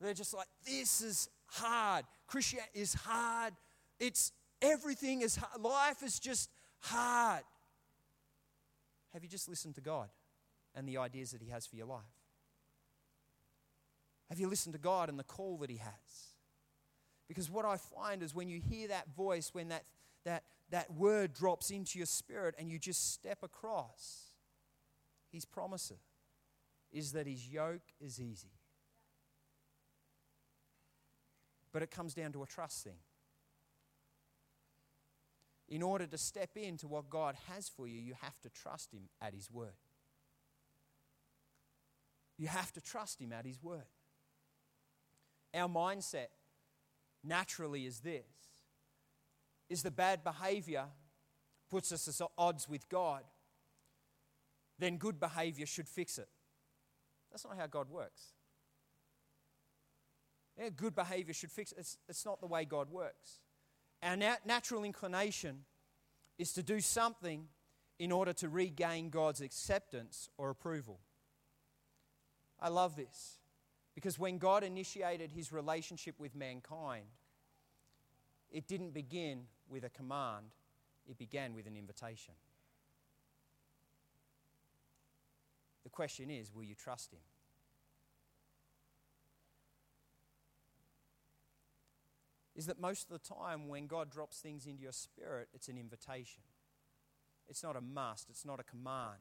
They're 0.00 0.14
just 0.14 0.32
like, 0.32 0.46
this 0.64 1.02
is 1.02 1.28
hard. 1.46 2.06
Christian 2.26 2.60
is 2.72 2.94
hard. 2.94 3.52
It's 4.00 4.32
everything 4.62 5.20
is 5.20 5.36
hard. 5.36 5.60
Life 5.60 6.02
is 6.02 6.18
just 6.18 6.48
hard. 6.78 7.42
Have 9.12 9.22
you 9.22 9.28
just 9.28 9.46
listened 9.46 9.74
to 9.74 9.82
God 9.82 10.08
and 10.74 10.88
the 10.88 10.96
ideas 10.96 11.32
that 11.32 11.42
He 11.42 11.50
has 11.50 11.66
for 11.66 11.76
your 11.76 11.86
life? 11.86 12.00
Have 14.30 14.40
you 14.40 14.48
listened 14.48 14.72
to 14.72 14.80
God 14.80 15.10
and 15.10 15.18
the 15.18 15.24
call 15.24 15.58
that 15.58 15.68
He 15.68 15.76
has? 15.76 16.31
Because 17.32 17.50
what 17.50 17.64
I 17.64 17.78
find 17.78 18.22
is 18.22 18.34
when 18.34 18.50
you 18.50 18.60
hear 18.60 18.88
that 18.88 19.06
voice, 19.16 19.54
when 19.54 19.68
that, 19.68 19.84
that, 20.26 20.44
that 20.68 20.92
word 20.92 21.32
drops 21.32 21.70
into 21.70 21.98
your 21.98 22.04
spirit 22.04 22.54
and 22.58 22.68
you 22.68 22.78
just 22.78 23.14
step 23.14 23.38
across, 23.42 24.34
His 25.30 25.46
promises 25.46 26.02
is 26.92 27.12
that 27.12 27.26
His 27.26 27.48
yoke 27.48 27.88
is 28.02 28.20
easy. 28.20 28.50
But 31.72 31.80
it 31.80 31.90
comes 31.90 32.12
down 32.12 32.32
to 32.32 32.42
a 32.42 32.46
trust 32.46 32.84
thing. 32.84 33.00
In 35.70 35.82
order 35.82 36.06
to 36.06 36.18
step 36.18 36.50
into 36.54 36.86
what 36.86 37.08
God 37.08 37.34
has 37.48 37.70
for 37.70 37.88
you, 37.88 37.98
you 37.98 38.12
have 38.20 38.38
to 38.42 38.50
trust 38.50 38.92
Him 38.92 39.08
at 39.22 39.32
His 39.32 39.50
word. 39.50 39.72
You 42.36 42.48
have 42.48 42.72
to 42.72 42.82
trust 42.82 43.22
Him 43.22 43.32
at 43.32 43.46
His 43.46 43.62
word. 43.62 43.86
Our 45.54 45.68
mindset 45.68 46.26
naturally 47.24 47.86
is 47.86 48.00
this 48.00 48.24
is 49.68 49.82
the 49.82 49.90
bad 49.90 50.22
behavior 50.22 50.84
puts 51.70 51.92
us 51.92 52.20
at 52.20 52.28
odds 52.36 52.68
with 52.68 52.88
God, 52.90 53.22
then 54.78 54.98
good 54.98 55.18
behavior 55.18 55.64
should 55.64 55.88
fix 55.88 56.18
it. 56.18 56.28
That's 57.30 57.44
not 57.44 57.56
how 57.56 57.66
God 57.66 57.88
works. 57.88 58.34
Yeah, 60.58 60.68
good 60.68 60.94
behavior 60.94 61.32
should 61.32 61.50
fix 61.50 61.72
it. 61.72 61.78
It's, 61.78 61.96
it's 62.08 62.26
not 62.26 62.40
the 62.40 62.46
way 62.46 62.66
God 62.66 62.90
works. 62.90 63.40
Our 64.02 64.16
nat- 64.16 64.44
natural 64.44 64.84
inclination 64.84 65.60
is 66.38 66.52
to 66.52 66.62
do 66.62 66.80
something 66.80 67.46
in 67.98 68.12
order 68.12 68.34
to 68.34 68.48
regain 68.48 69.08
God's 69.08 69.40
acceptance 69.40 70.28
or 70.36 70.50
approval. 70.50 71.00
I 72.60 72.68
love 72.68 72.96
this 72.96 73.38
because 73.94 74.18
when 74.18 74.38
God 74.38 74.64
initiated 74.64 75.32
his 75.32 75.52
relationship 75.52 76.14
with 76.18 76.34
mankind, 76.34 77.04
it 78.50 78.66
didn't 78.66 78.94
begin 78.94 79.44
with 79.68 79.84
a 79.84 79.90
command, 79.90 80.46
it 81.08 81.18
began 81.18 81.54
with 81.54 81.66
an 81.66 81.76
invitation. 81.76 82.34
The 85.84 85.90
question 85.90 86.30
is 86.30 86.52
will 86.54 86.64
you 86.64 86.74
trust 86.74 87.12
him? 87.12 87.20
Is 92.54 92.66
that 92.66 92.78
most 92.78 93.10
of 93.10 93.20
the 93.20 93.34
time 93.34 93.68
when 93.68 93.86
God 93.86 94.10
drops 94.10 94.38
things 94.40 94.66
into 94.66 94.82
your 94.82 94.92
spirit, 94.92 95.48
it's 95.54 95.68
an 95.68 95.78
invitation. 95.78 96.42
It's 97.48 97.62
not 97.62 97.76
a 97.76 97.80
must, 97.80 98.28
it's 98.28 98.44
not 98.44 98.60
a 98.60 98.62
command. 98.62 99.20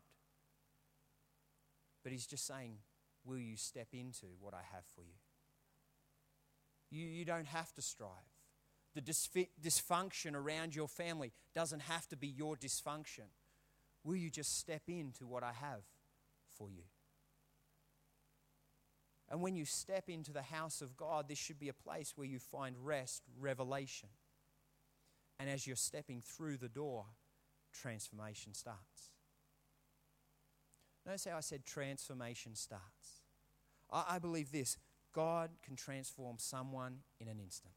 But 2.03 2.12
He's 2.12 2.27
just 2.27 2.45
saying, 2.45 2.77
Will 3.23 3.38
you 3.38 3.55
step 3.55 3.88
into 3.93 4.27
what 4.39 4.53
I 4.53 4.62
have 4.73 4.86
for 4.95 5.03
you? 5.03 5.19
You, 6.89 7.07
you 7.07 7.25
don't 7.25 7.47
have 7.47 7.73
to 7.73 7.81
strive. 7.81 8.10
The 8.93 9.01
dysfunction 9.01 10.36
around 10.36 10.75
your 10.75 10.88
family 10.88 11.31
doesn't 11.55 11.84
have 11.84 12.07
to 12.10 12.17
be 12.17 12.27
your 12.27 12.55
dysfunction. 12.57 13.29
Will 14.03 14.17
you 14.17 14.29
just 14.29 14.57
step 14.57 14.84
into 14.88 15.25
what 15.25 15.43
I 15.43 15.53
have 15.53 15.84
for 16.57 16.69
you? 16.69 16.84
And 19.29 19.41
when 19.41 19.55
you 19.55 19.63
step 19.63 20.10
into 20.10 20.34
the 20.34 20.41
house 20.41 20.81
of 20.81 20.97
God, 20.97 21.29
this 21.29 21.38
should 21.38 21.60
be 21.60 21.69
a 21.69 21.73
place 21.73 22.13
where 22.17 22.27
you 22.27 22.38
find 22.38 22.75
rest, 22.84 23.23
revelation. 23.39 24.10
And 25.39 25.49
as 25.49 25.65
you're 25.65 25.77
stepping 25.77 26.21
through 26.21 26.57
the 26.57 26.67
door, 26.67 27.05
transformation 27.73 28.53
starts. 28.53 29.12
Notice 31.12 31.28
how 31.30 31.36
I 31.36 31.41
said 31.41 31.65
transformation 31.65 32.56
starts. 32.56 33.19
I, 33.91 34.06
I 34.12 34.19
believe 34.19 34.54
this 34.54 34.78
God 35.12 35.50
can 35.62 35.76
transform 35.76 36.38
someone 36.39 37.00
in 37.19 37.28
an 37.28 37.38
instant. 37.38 37.74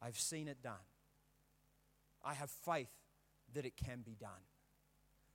I've 0.00 0.16
seen 0.16 0.46
it 0.46 0.62
done. 0.62 0.86
I 2.24 2.34
have 2.34 2.50
faith 2.50 2.92
that 3.52 3.66
it 3.66 3.76
can 3.76 4.02
be 4.02 4.14
done. 4.14 4.46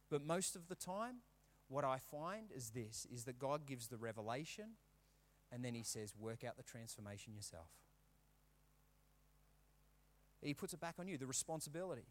But 0.10 0.26
most 0.26 0.56
of 0.56 0.70
the 0.70 0.76
time, 0.76 1.16
what 1.68 1.84
I 1.84 1.98
find 1.98 2.50
is 2.56 2.70
this 2.70 3.06
is 3.14 3.26
that 3.26 3.38
God 3.38 3.66
gives 3.66 3.88
the 3.88 3.98
revelation 3.98 4.76
and 5.52 5.66
then 5.66 5.74
he 5.74 5.84
says, 5.84 6.14
work 6.18 6.46
out 6.46 6.56
the 6.56 6.64
transformation 6.64 7.34
yourself. 7.34 7.72
He 10.42 10.54
puts 10.54 10.74
it 10.74 10.80
back 10.80 10.96
on 10.98 11.10
you, 11.10 11.18
the 11.18 11.28
responsibility. 11.28 12.06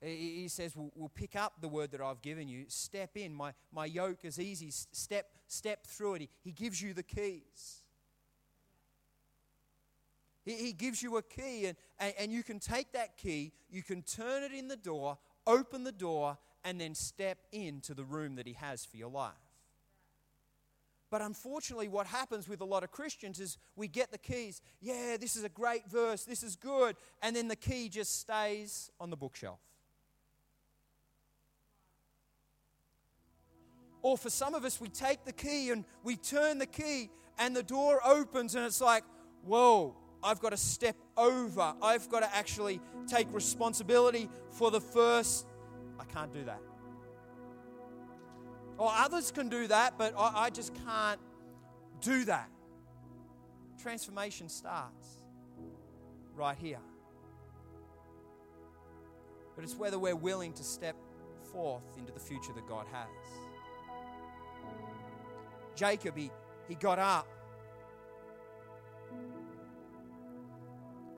He 0.00 0.46
says, 0.48 0.76
we'll, 0.76 0.92
we'll, 0.94 1.08
pick 1.08 1.34
up 1.34 1.54
the 1.60 1.66
word 1.66 1.90
that 1.90 2.00
I've 2.00 2.22
given 2.22 2.48
you. 2.48 2.66
Step 2.68 3.16
in. 3.16 3.34
My, 3.34 3.52
my 3.72 3.84
yoke 3.84 4.24
is 4.24 4.38
easy. 4.38 4.70
Step, 4.70 5.26
step 5.48 5.84
through 5.86 6.14
it. 6.14 6.20
He, 6.20 6.28
he 6.44 6.52
gives 6.52 6.80
you 6.80 6.94
the 6.94 7.02
keys. 7.02 7.82
He, 10.44 10.52
he 10.54 10.72
gives 10.72 11.02
you 11.02 11.16
a 11.16 11.22
key, 11.22 11.66
and, 11.66 11.76
and, 11.98 12.14
and 12.18 12.32
you 12.32 12.44
can 12.44 12.60
take 12.60 12.92
that 12.92 13.16
key, 13.16 13.52
you 13.70 13.82
can 13.82 14.02
turn 14.02 14.44
it 14.44 14.52
in 14.52 14.68
the 14.68 14.76
door, 14.76 15.18
open 15.46 15.82
the 15.82 15.92
door, 15.92 16.38
and 16.64 16.80
then 16.80 16.94
step 16.94 17.38
into 17.50 17.92
the 17.92 18.04
room 18.04 18.36
that 18.36 18.46
He 18.46 18.52
has 18.54 18.84
for 18.84 18.96
your 18.96 19.10
life. 19.10 19.32
But 21.10 21.22
unfortunately, 21.22 21.88
what 21.88 22.06
happens 22.06 22.48
with 22.48 22.60
a 22.60 22.64
lot 22.64 22.84
of 22.84 22.90
Christians 22.90 23.40
is 23.40 23.56
we 23.76 23.88
get 23.88 24.12
the 24.12 24.18
keys. 24.18 24.60
Yeah, 24.80 25.16
this 25.18 25.36
is 25.36 25.44
a 25.44 25.48
great 25.48 25.88
verse. 25.90 26.24
This 26.24 26.42
is 26.42 26.54
good. 26.54 26.96
And 27.22 27.34
then 27.34 27.48
the 27.48 27.56
key 27.56 27.88
just 27.88 28.20
stays 28.20 28.90
on 29.00 29.08
the 29.08 29.16
bookshelf. 29.16 29.58
Or 34.02 34.16
for 34.16 34.30
some 34.30 34.54
of 34.54 34.64
us, 34.64 34.80
we 34.80 34.88
take 34.88 35.24
the 35.24 35.32
key 35.32 35.70
and 35.70 35.84
we 36.02 36.16
turn 36.16 36.58
the 36.58 36.66
key 36.66 37.10
and 37.38 37.54
the 37.54 37.62
door 37.62 38.00
opens 38.04 38.54
and 38.54 38.64
it's 38.64 38.80
like, 38.80 39.04
whoa, 39.44 39.96
I've 40.22 40.40
got 40.40 40.50
to 40.50 40.56
step 40.56 40.96
over. 41.16 41.74
I've 41.82 42.08
got 42.08 42.20
to 42.20 42.34
actually 42.34 42.80
take 43.06 43.32
responsibility 43.32 44.28
for 44.50 44.70
the 44.70 44.80
first. 44.80 45.46
I 45.98 46.04
can't 46.04 46.32
do 46.32 46.44
that. 46.44 46.60
Or 48.76 48.90
others 48.92 49.32
can 49.32 49.48
do 49.48 49.66
that, 49.66 49.98
but 49.98 50.14
I, 50.16 50.44
I 50.44 50.50
just 50.50 50.72
can't 50.86 51.20
do 52.00 52.24
that. 52.26 52.48
Transformation 53.82 54.48
starts 54.48 55.22
right 56.36 56.56
here. 56.56 56.80
But 59.56 59.64
it's 59.64 59.74
whether 59.74 59.98
we're 59.98 60.14
willing 60.14 60.52
to 60.54 60.62
step 60.62 60.94
forth 61.52 61.82
into 61.96 62.12
the 62.12 62.20
future 62.20 62.52
that 62.52 62.68
God 62.68 62.86
has. 62.92 63.37
Jacob, 65.78 66.16
he, 66.16 66.32
he 66.68 66.74
got 66.74 66.98
up. 66.98 67.28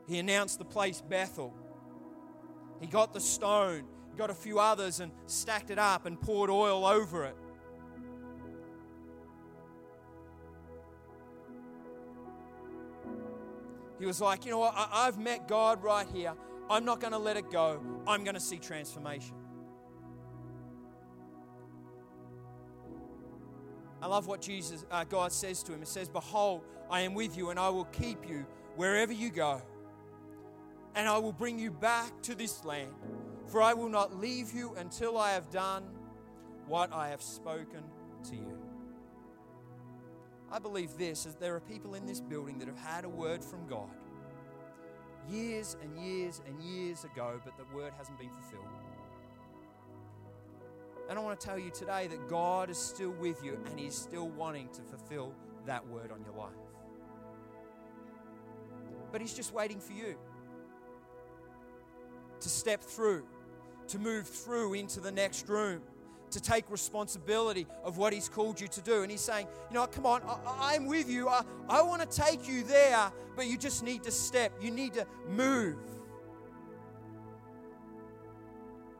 He 0.06 0.18
announced 0.18 0.58
the 0.58 0.66
place 0.66 1.00
Bethel. 1.00 1.54
He 2.78 2.86
got 2.86 3.14
the 3.14 3.20
stone, 3.20 3.84
he 4.10 4.18
got 4.18 4.28
a 4.28 4.34
few 4.34 4.58
others 4.58 5.00
and 5.00 5.12
stacked 5.26 5.70
it 5.70 5.78
up 5.78 6.04
and 6.04 6.20
poured 6.20 6.50
oil 6.50 6.84
over 6.84 7.24
it. 7.24 7.36
He 13.98 14.04
was 14.04 14.20
like, 14.20 14.44
you 14.44 14.50
know 14.50 14.58
what? 14.58 14.74
I, 14.76 15.06
have 15.06 15.18
met 15.18 15.46
God 15.48 15.82
right 15.82 16.06
here. 16.12 16.34
I'm 16.70 16.84
not 16.84 17.00
going 17.00 17.12
to 17.12 17.18
let 17.18 17.36
it 17.36 17.50
go. 17.50 17.82
I'm 18.06 18.24
going 18.24 18.34
to 18.34 18.40
see 18.40 18.58
transformation. 18.58 19.34
I 24.02 24.06
love 24.08 24.26
what 24.26 24.42
Jesus, 24.42 24.84
uh, 24.90 25.04
God 25.04 25.32
says 25.32 25.62
to 25.64 25.72
him. 25.74 25.82
It 25.82 25.88
says, 25.88 26.08
Behold, 26.08 26.62
I 26.90 27.02
am 27.02 27.14
with 27.14 27.36
you 27.36 27.50
and 27.50 27.58
I 27.60 27.70
will 27.70 27.86
keep 27.86 28.28
you 28.28 28.46
wherever 28.76 29.12
you 29.12 29.30
go. 29.30 29.62
And 30.94 31.08
I 31.08 31.18
will 31.18 31.32
bring 31.32 31.58
you 31.58 31.70
back 31.70 32.22
to 32.22 32.34
this 32.34 32.64
land. 32.64 32.92
For 33.46 33.62
I 33.62 33.74
will 33.74 33.88
not 33.90 34.16
leave 34.18 34.52
you 34.54 34.74
until 34.76 35.18
I 35.18 35.32
have 35.32 35.50
done 35.50 35.84
what 36.68 36.92
I 36.92 37.08
have 37.10 37.22
spoken 37.22 37.82
to 38.30 38.36
you. 38.36 38.58
I 40.52 40.58
believe 40.60 40.98
this 40.98 41.26
is 41.26 41.36
there 41.36 41.54
are 41.56 41.60
people 41.60 41.94
in 41.94 42.06
this 42.06 42.20
building 42.20 42.58
that 42.60 42.68
have 42.68 42.78
had 42.78 43.04
a 43.04 43.08
word 43.08 43.44
from 43.44 43.66
God. 43.68 43.90
years 45.28 45.76
and 45.82 45.98
years 45.98 46.42
and 46.46 46.60
years 46.62 47.04
ago, 47.04 47.40
but 47.44 47.56
the 47.56 47.64
word 47.76 47.92
hasn't 47.98 48.18
been 48.18 48.30
fulfilled. 48.30 48.64
And 51.10 51.18
I 51.18 51.22
want 51.22 51.40
to 51.40 51.44
tell 51.44 51.58
you 51.58 51.70
today 51.70 52.06
that 52.06 52.28
God 52.28 52.70
is 52.70 52.78
still 52.78 53.10
with 53.10 53.44
you 53.44 53.58
and 53.66 53.80
He's 53.80 53.96
still 53.96 54.28
wanting 54.28 54.68
to 54.68 54.80
fulfill 54.82 55.34
that 55.66 55.84
word 55.88 56.12
on 56.12 56.22
your 56.22 56.34
life. 56.36 56.54
But 59.10 59.20
He's 59.20 59.34
just 59.34 59.52
waiting 59.52 59.80
for 59.80 59.92
you 59.92 60.14
to 62.38 62.48
step 62.48 62.80
through, 62.80 63.26
to 63.88 63.98
move 63.98 64.28
through 64.28 64.74
into 64.74 65.00
the 65.00 65.10
next 65.10 65.48
room, 65.48 65.82
to 66.30 66.40
take 66.40 66.70
responsibility 66.70 67.66
of 67.82 67.98
what 67.98 68.12
He's 68.12 68.28
called 68.28 68.60
you 68.60 68.68
to 68.68 68.80
do. 68.80 69.02
And 69.02 69.10
He's 69.10 69.20
saying, 69.20 69.48
You 69.68 69.74
know, 69.74 69.88
come 69.88 70.06
on, 70.06 70.22
I, 70.46 70.74
am 70.74 70.86
with 70.86 71.10
you. 71.10 71.28
I, 71.28 71.42
I 71.68 71.82
want 71.82 72.08
to 72.08 72.20
take 72.20 72.46
you 72.46 72.62
there, 72.62 73.10
but 73.34 73.48
you 73.48 73.58
just 73.58 73.82
need 73.82 74.04
to 74.04 74.12
step, 74.12 74.52
you 74.60 74.70
need 74.70 74.94
to 74.94 75.04
move. 75.28 75.76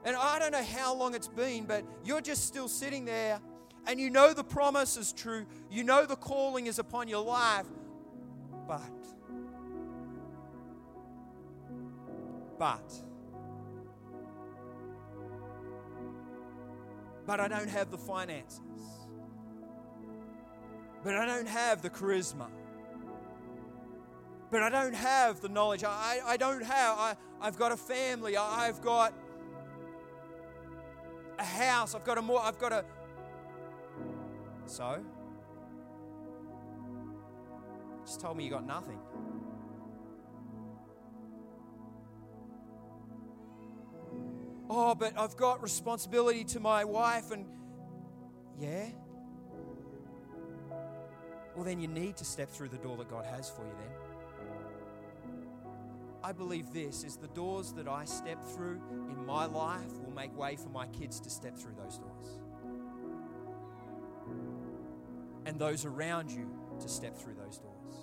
And 0.04 0.16
I 0.16 0.38
don't 0.38 0.52
know 0.52 0.62
how 0.62 0.94
long 0.94 1.14
it's 1.14 1.28
been, 1.28 1.64
but 1.64 1.84
you're 2.04 2.22
just 2.22 2.46
still 2.46 2.68
sitting 2.68 3.04
there 3.04 3.40
and 3.86 3.98
you 3.98 4.10
know 4.10 4.32
the 4.32 4.44
promise 4.44 4.96
is 4.96 5.12
true. 5.12 5.46
You 5.70 5.84
know 5.84 6.06
the 6.06 6.16
calling 6.16 6.66
is 6.66 6.78
upon 6.78 7.08
your 7.08 7.24
life. 7.24 7.66
But, 8.68 8.82
but, 12.58 12.92
but 17.26 17.40
I 17.40 17.48
don't 17.48 17.68
have 17.68 17.90
the 17.90 17.98
finances. 17.98 18.60
But 21.02 21.16
I 21.16 21.26
don't 21.26 21.48
have 21.48 21.82
the 21.82 21.90
charisma. 21.90 22.46
But 24.50 24.62
I 24.62 24.68
don't 24.68 24.94
have 24.94 25.40
the 25.40 25.48
knowledge. 25.48 25.84
I, 25.84 26.20
I 26.24 26.36
don't 26.36 26.62
have, 26.62 26.98
I, 26.98 27.16
I've 27.40 27.56
got 27.56 27.72
a 27.72 27.76
family. 27.76 28.36
I, 28.36 28.68
I've 28.68 28.82
got 28.82 29.14
a 31.40 31.44
house. 31.44 31.94
I've 31.94 32.04
got 32.04 32.18
a 32.18 32.22
more, 32.22 32.40
I've 32.40 32.58
got 32.58 32.72
a. 32.72 32.84
So? 34.66 35.02
Just 38.04 38.20
told 38.20 38.36
me 38.36 38.44
you 38.44 38.50
got 38.50 38.66
nothing. 38.66 38.98
Oh, 44.68 44.94
but 44.94 45.18
I've 45.18 45.36
got 45.36 45.62
responsibility 45.62 46.44
to 46.44 46.60
my 46.60 46.84
wife, 46.84 47.32
and 47.32 47.44
yeah? 48.60 48.86
Well, 51.56 51.64
then 51.64 51.80
you 51.80 51.88
need 51.88 52.16
to 52.18 52.24
step 52.24 52.50
through 52.50 52.68
the 52.68 52.78
door 52.78 52.96
that 52.98 53.10
God 53.10 53.24
has 53.26 53.50
for 53.50 53.62
you 53.62 53.72
then. 53.78 53.99
I 56.30 56.32
believe 56.32 56.72
this 56.72 57.02
is 57.02 57.16
the 57.16 57.26
doors 57.26 57.72
that 57.72 57.88
I 57.88 58.04
step 58.04 58.40
through 58.54 58.80
in 59.10 59.26
my 59.26 59.46
life 59.46 59.90
will 60.00 60.14
make 60.14 60.32
way 60.38 60.54
for 60.54 60.68
my 60.68 60.86
kids 60.86 61.18
to 61.18 61.28
step 61.28 61.56
through 61.56 61.74
those 61.74 61.98
doors. 61.98 62.40
And 65.44 65.58
those 65.58 65.84
around 65.84 66.30
you 66.30 66.48
to 66.78 66.88
step 66.88 67.18
through 67.18 67.34
those 67.34 67.58
doors. 67.58 67.96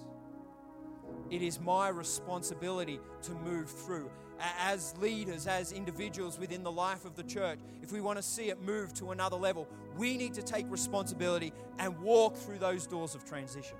It 1.32 1.42
is 1.42 1.62
my 1.62 1.88
responsibility 1.88 3.00
to 3.22 3.32
move 3.32 3.70
through 3.70 4.12
as 4.60 4.94
leaders, 4.98 5.48
as 5.48 5.72
individuals 5.72 6.38
within 6.38 6.64
the 6.64 6.72
life 6.72 7.06
of 7.06 7.16
the 7.16 7.24
church, 7.24 7.60
if 7.82 7.94
we 7.94 8.02
want 8.02 8.18
to 8.18 8.24
see 8.24 8.50
it 8.50 8.62
move 8.62 8.94
to 8.96 9.12
another 9.12 9.38
level, 9.38 9.70
we 9.98 10.18
need 10.18 10.34
to 10.34 10.42
take 10.42 10.70
responsibility 10.70 11.54
and 11.80 11.98
walk 12.02 12.36
through 12.36 12.60
those 12.60 12.88
doors 12.88 13.16
of 13.16 13.24
transition, 13.24 13.78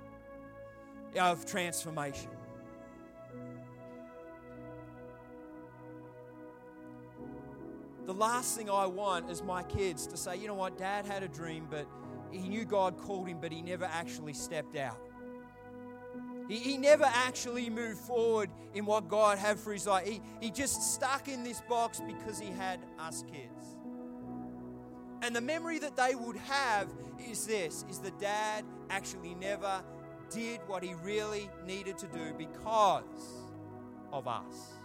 of 1.20 1.44
transformation. 1.44 2.30
Last 8.18 8.56
thing 8.56 8.68
I 8.68 8.86
want 8.86 9.30
is 9.30 9.42
my 9.42 9.62
kids 9.62 10.06
to 10.08 10.16
say, 10.16 10.36
you 10.36 10.48
know 10.48 10.54
what, 10.54 10.76
dad 10.76 11.06
had 11.06 11.22
a 11.22 11.28
dream, 11.28 11.66
but 11.70 11.86
he 12.30 12.48
knew 12.48 12.64
God 12.64 12.98
called 12.98 13.28
him, 13.28 13.38
but 13.40 13.52
he 13.52 13.62
never 13.62 13.84
actually 13.84 14.34
stepped 14.34 14.76
out. 14.76 14.98
He, 16.48 16.56
he 16.56 16.76
never 16.76 17.04
actually 17.04 17.70
moved 17.70 18.00
forward 18.00 18.50
in 18.74 18.86
what 18.86 19.08
God 19.08 19.38
had 19.38 19.58
for 19.58 19.72
his 19.72 19.86
life. 19.86 20.06
He, 20.06 20.20
he 20.40 20.50
just 20.50 20.94
stuck 20.94 21.28
in 21.28 21.44
this 21.44 21.62
box 21.68 22.00
because 22.06 22.38
he 22.38 22.48
had 22.48 22.80
us 22.98 23.22
kids. 23.30 23.76
And 25.22 25.34
the 25.34 25.40
memory 25.40 25.78
that 25.78 25.96
they 25.96 26.14
would 26.14 26.36
have 26.36 26.88
is 27.30 27.46
this 27.46 27.84
is 27.88 27.98
the 27.98 28.12
dad 28.12 28.64
actually 28.90 29.34
never 29.34 29.82
did 30.30 30.60
what 30.66 30.82
he 30.82 30.94
really 31.02 31.50
needed 31.66 31.98
to 31.98 32.06
do 32.06 32.32
because 32.36 33.02
of 34.12 34.28
us. 34.28 34.77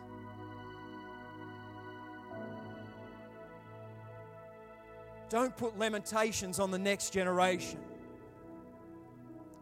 Don't 5.29 5.55
put 5.55 5.77
limitations 5.77 6.59
on 6.59 6.71
the 6.71 6.79
next 6.79 7.11
generation 7.11 7.79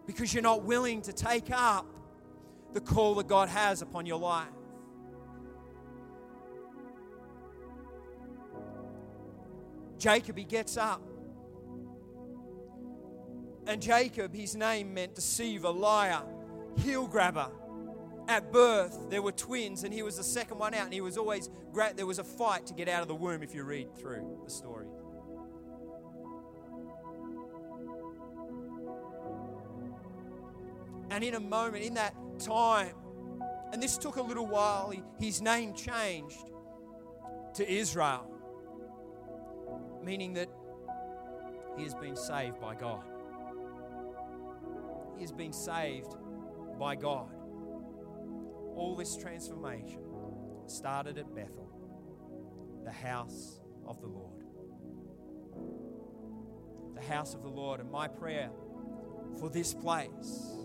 because 0.06 0.34
you're 0.34 0.43
not 0.43 0.63
willing 0.63 1.02
to 1.04 1.13
take 1.13 1.50
up 1.52 1.86
the 2.74 2.82
call 2.82 3.15
that 3.15 3.28
God 3.28 3.50
has 3.50 3.82
upon 3.82 4.06
your 4.06 4.19
life. 4.19 4.47
Jacob, 9.97 10.38
he 10.38 10.43
gets 10.43 10.78
up. 10.78 11.02
And 13.67 13.82
Jacob, 13.82 14.34
his 14.34 14.56
name 14.56 14.93
meant 14.93 15.13
deceiver, 15.13 15.69
liar, 15.69 16.24
heel 16.78 17.08
grabber. 17.08 17.50
At 18.28 18.52
birth, 18.52 19.10
there 19.10 19.21
were 19.21 19.32
twins, 19.32 19.84
and 19.84 19.93
he 19.93 20.02
was 20.02 20.17
the 20.17 20.24
second 20.24 20.58
one 20.58 20.74
out, 20.74 20.86
and 20.86 20.93
he 20.93 21.02
was 21.02 21.17
always 21.17 21.50
great. 21.71 21.97
There 21.97 22.06
was 22.06 22.17
a 22.17 22.24
fight 22.24 22.65
to 22.67 22.74
get 22.74 22.89
out 22.89 23.02
of 23.02 23.08
the 23.08 23.15
womb 23.15 23.43
if 23.43 23.54
you 23.54 23.63
read 23.63 23.95
through 23.95 24.39
the 24.43 24.50
story. 24.50 24.88
And 31.12 31.26
in 31.26 31.36
a 31.36 31.39
moment, 31.41 31.84
in 31.84 31.93
that 31.95 32.15
time, 32.39 32.95
and 33.74 33.84
this 33.84 33.97
took 33.97 34.15
a 34.15 34.21
little 34.21 34.47
while, 34.47 34.93
his 35.19 35.41
name 35.41 35.74
changed 35.74 36.38
to 37.56 37.69
Israel, 37.69 38.32
meaning 40.02 40.34
that 40.34 40.50
he 41.78 41.84
has 41.84 41.93
been 41.93 42.15
saved 42.15 42.62
by 42.62 42.76
God. 42.76 43.04
He 45.17 45.21
has 45.21 45.34
been 45.34 45.52
saved 45.52 46.15
by 46.80 46.95
God. 46.95 47.30
All 48.74 48.95
this 48.97 49.17
transformation 49.17 50.00
started 50.65 51.17
at 51.17 51.36
Bethel, 51.36 51.69
the 52.86 52.91
house 52.91 53.60
of 53.86 54.00
the 54.00 54.08
Lord. 54.08 54.45
The 56.95 57.02
house 57.02 57.34
of 57.34 57.43
the 57.43 57.50
Lord. 57.50 57.82
And 57.82 57.91
my 57.91 58.08
prayer 58.08 58.50
for 59.39 59.50
this 59.50 59.74
place 59.74 60.62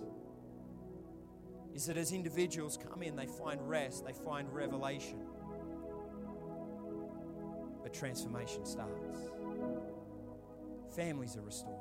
is 1.76 1.84
that 1.84 1.98
as 1.98 2.10
individuals 2.10 2.78
come 2.90 3.02
in, 3.02 3.14
they 3.14 3.26
find 3.26 3.60
rest, 3.68 4.06
they 4.06 4.12
find 4.14 4.50
revelation. 4.50 5.18
But 7.82 7.92
transformation 7.92 8.64
starts. 8.64 9.28
Families 10.96 11.36
are 11.36 11.42
restored. 11.42 11.76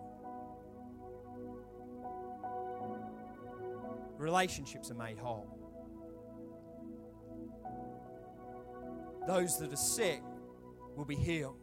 Relationships 4.17 4.91
are 4.91 4.95
made 4.95 5.17
whole. 5.17 5.47
Those 9.25 9.57
that 9.59 9.71
are 9.71 9.77
sick 9.77 10.21
will 10.97 11.05
be 11.05 11.15
healed. 11.15 11.55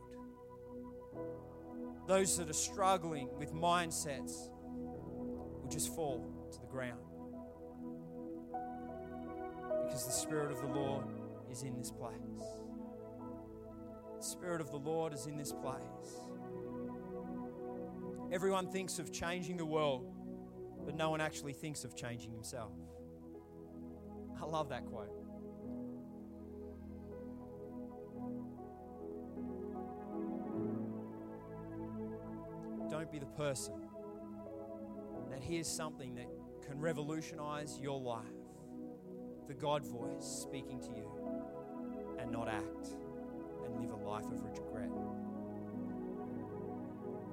Those 2.09 2.39
that 2.39 2.49
are 2.49 2.55
struggling 2.55 3.29
with 3.37 3.53
mindsets 3.53 4.49
will 4.65 5.69
just 5.71 5.95
fall 5.95 6.27
to 6.51 6.61
the 6.61 6.67
ground 6.67 7.12
because 10.03 10.15
the 10.17 10.21
Spirit 10.21 10.51
of 10.51 10.61
the 10.61 10.67
Lord 10.67 11.05
is 11.51 11.63
in 11.63 11.77
this 11.77 11.91
place. 11.91 12.13
The 14.19 14.25
Spirit 14.25 14.61
of 14.61 14.71
the 14.71 14.79
Lord 14.79 15.13
is 15.13 15.27
in 15.27 15.37
this 15.37 15.53
place. 15.53 16.17
Everyone 18.33 18.67
thinks 18.69 18.99
of 18.99 19.13
changing 19.13 19.59
the 19.59 19.67
world, 19.67 20.13
but 20.85 20.97
no 20.97 21.11
one 21.11 21.21
actually 21.21 21.53
thinks 21.53 21.85
of 21.85 21.95
changing 21.95 22.33
himself. 22.33 22.73
I 24.41 24.45
love 24.45 24.71
that 24.71 24.87
quote. 24.87 25.11
Don't 32.91 33.11
be 33.13 33.19
the 33.19 33.27
person 33.27 33.75
that 35.31 35.41
hears 35.41 35.69
something 35.69 36.17
that 36.17 36.27
can 36.67 36.81
revolutionize 36.81 37.79
your 37.81 38.01
life 38.01 38.42
the 39.53 39.61
God 39.61 39.85
voice 39.85 40.25
speaking 40.25 40.81
to 40.81 40.89
you 40.97 41.11
and 42.19 42.31
not 42.33 42.49
act 42.49 42.89
and 43.67 43.81
live 43.83 43.91
a 43.91 44.09
life 44.09 44.25
of 44.25 44.43
regret. 44.43 44.89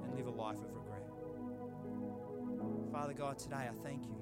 And 0.04 0.14
live 0.14 0.26
a 0.26 0.30
life 0.30 0.58
of 0.58 0.70
regret. 0.74 1.02
Father 2.92 3.14
God, 3.14 3.38
today 3.38 3.70
I 3.70 3.72
thank 3.82 4.04
you 4.04 4.18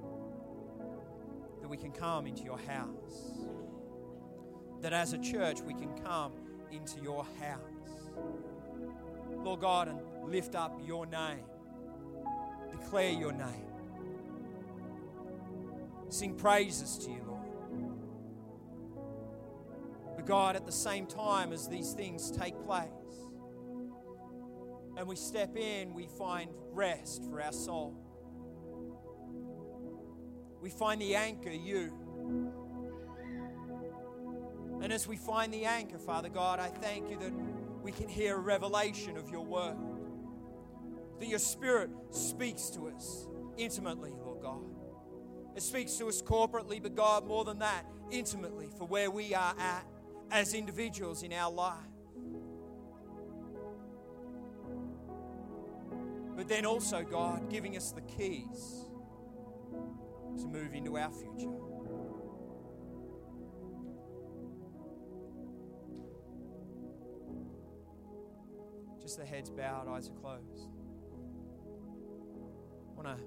that 1.61 1.67
we 1.67 1.77
can 1.77 1.91
come 1.91 2.29
into 2.29 2.45
your 2.45 2.59
house 2.59 3.33
that 4.81 4.93
as 4.93 5.13
a 5.13 5.19
church 5.19 5.61
we 5.63 5.75
can 5.75 5.93
come 6.05 6.35
into 6.71 7.01
your 7.01 7.27
house. 7.41 8.13
Lord 9.39 9.61
God, 9.61 9.89
and 9.89 9.99
lift 10.31 10.55
up 10.55 10.81
your 10.87 11.05
name, 11.05 11.43
declare 12.71 13.11
your 13.11 13.33
name, 13.33 13.73
sing 16.11 16.37
praises 16.37 16.97
to 16.99 17.11
you, 17.11 17.28
God, 20.29 20.57
at 20.57 20.67
the 20.67 20.73
same 20.73 21.07
time 21.07 21.55
as 21.55 21.69
these 21.69 21.95
things 21.95 22.31
take 22.31 22.55
place, 22.67 22.91
and 24.99 25.09
we 25.09 25.17
step 25.17 25.57
in, 25.57 25.95
we 25.95 26.07
find 26.07 26.51
rest 26.73 27.25
for 27.25 27.41
our 27.41 27.53
soul. 27.53 27.97
We 30.61 30.69
find 30.69 31.01
the 31.01 31.15
anchor, 31.15 31.51
you. 31.51 31.95
And 34.83 34.93
as 34.93 35.09
we 35.09 35.17
find 35.17 35.53
the 35.53 35.65
anchor, 35.65 35.99
Father 35.99 36.29
God, 36.29 36.61
I 36.61 36.69
thank 36.69 37.09
you 37.09 37.19
that 37.21 37.33
we 37.83 37.91
can 37.91 38.07
hear 38.07 38.37
a 38.37 38.41
revelation 38.41 39.17
of 39.17 39.31
your 39.31 39.47
word. 39.47 39.77
That 41.21 41.29
your 41.29 41.39
spirit 41.39 41.89
speaks 42.11 42.69
to 42.71 42.89
us 42.89 43.27
intimately, 43.57 44.13
Lord 44.23 44.43
God. 44.43 44.61
It 45.57 45.63
speaks 45.63 45.95
to 45.95 46.09
us 46.09 46.21
corporately, 46.21 46.83
but 46.83 46.95
God, 46.95 47.27
more 47.27 47.45
than 47.45 47.61
that, 47.61 47.87
intimately 48.11 48.69
for 48.77 48.87
where 48.87 49.11
we 49.11 49.35
are 49.35 49.55
at 49.59 49.87
as 50.31 50.55
individuals 50.55 51.23
in 51.23 51.33
our 51.33 51.51
life. 51.51 51.77
But 56.37 56.49
then 56.49 56.65
also, 56.65 57.03
God, 57.03 57.51
giving 57.51 57.77
us 57.77 57.91
the 57.91 58.01
keys 58.03 58.85
to 60.41 60.47
move 60.47 60.73
into 60.73 60.97
our 60.97 61.11
future. 61.11 61.51
Just 69.01 69.19
the 69.19 69.25
heads 69.25 69.51
bowed, 69.51 69.89
eyes 69.89 70.09
are 70.09 70.21
closed. 70.21 70.69
I 72.93 73.03
want 73.03 73.19
to 73.19 73.25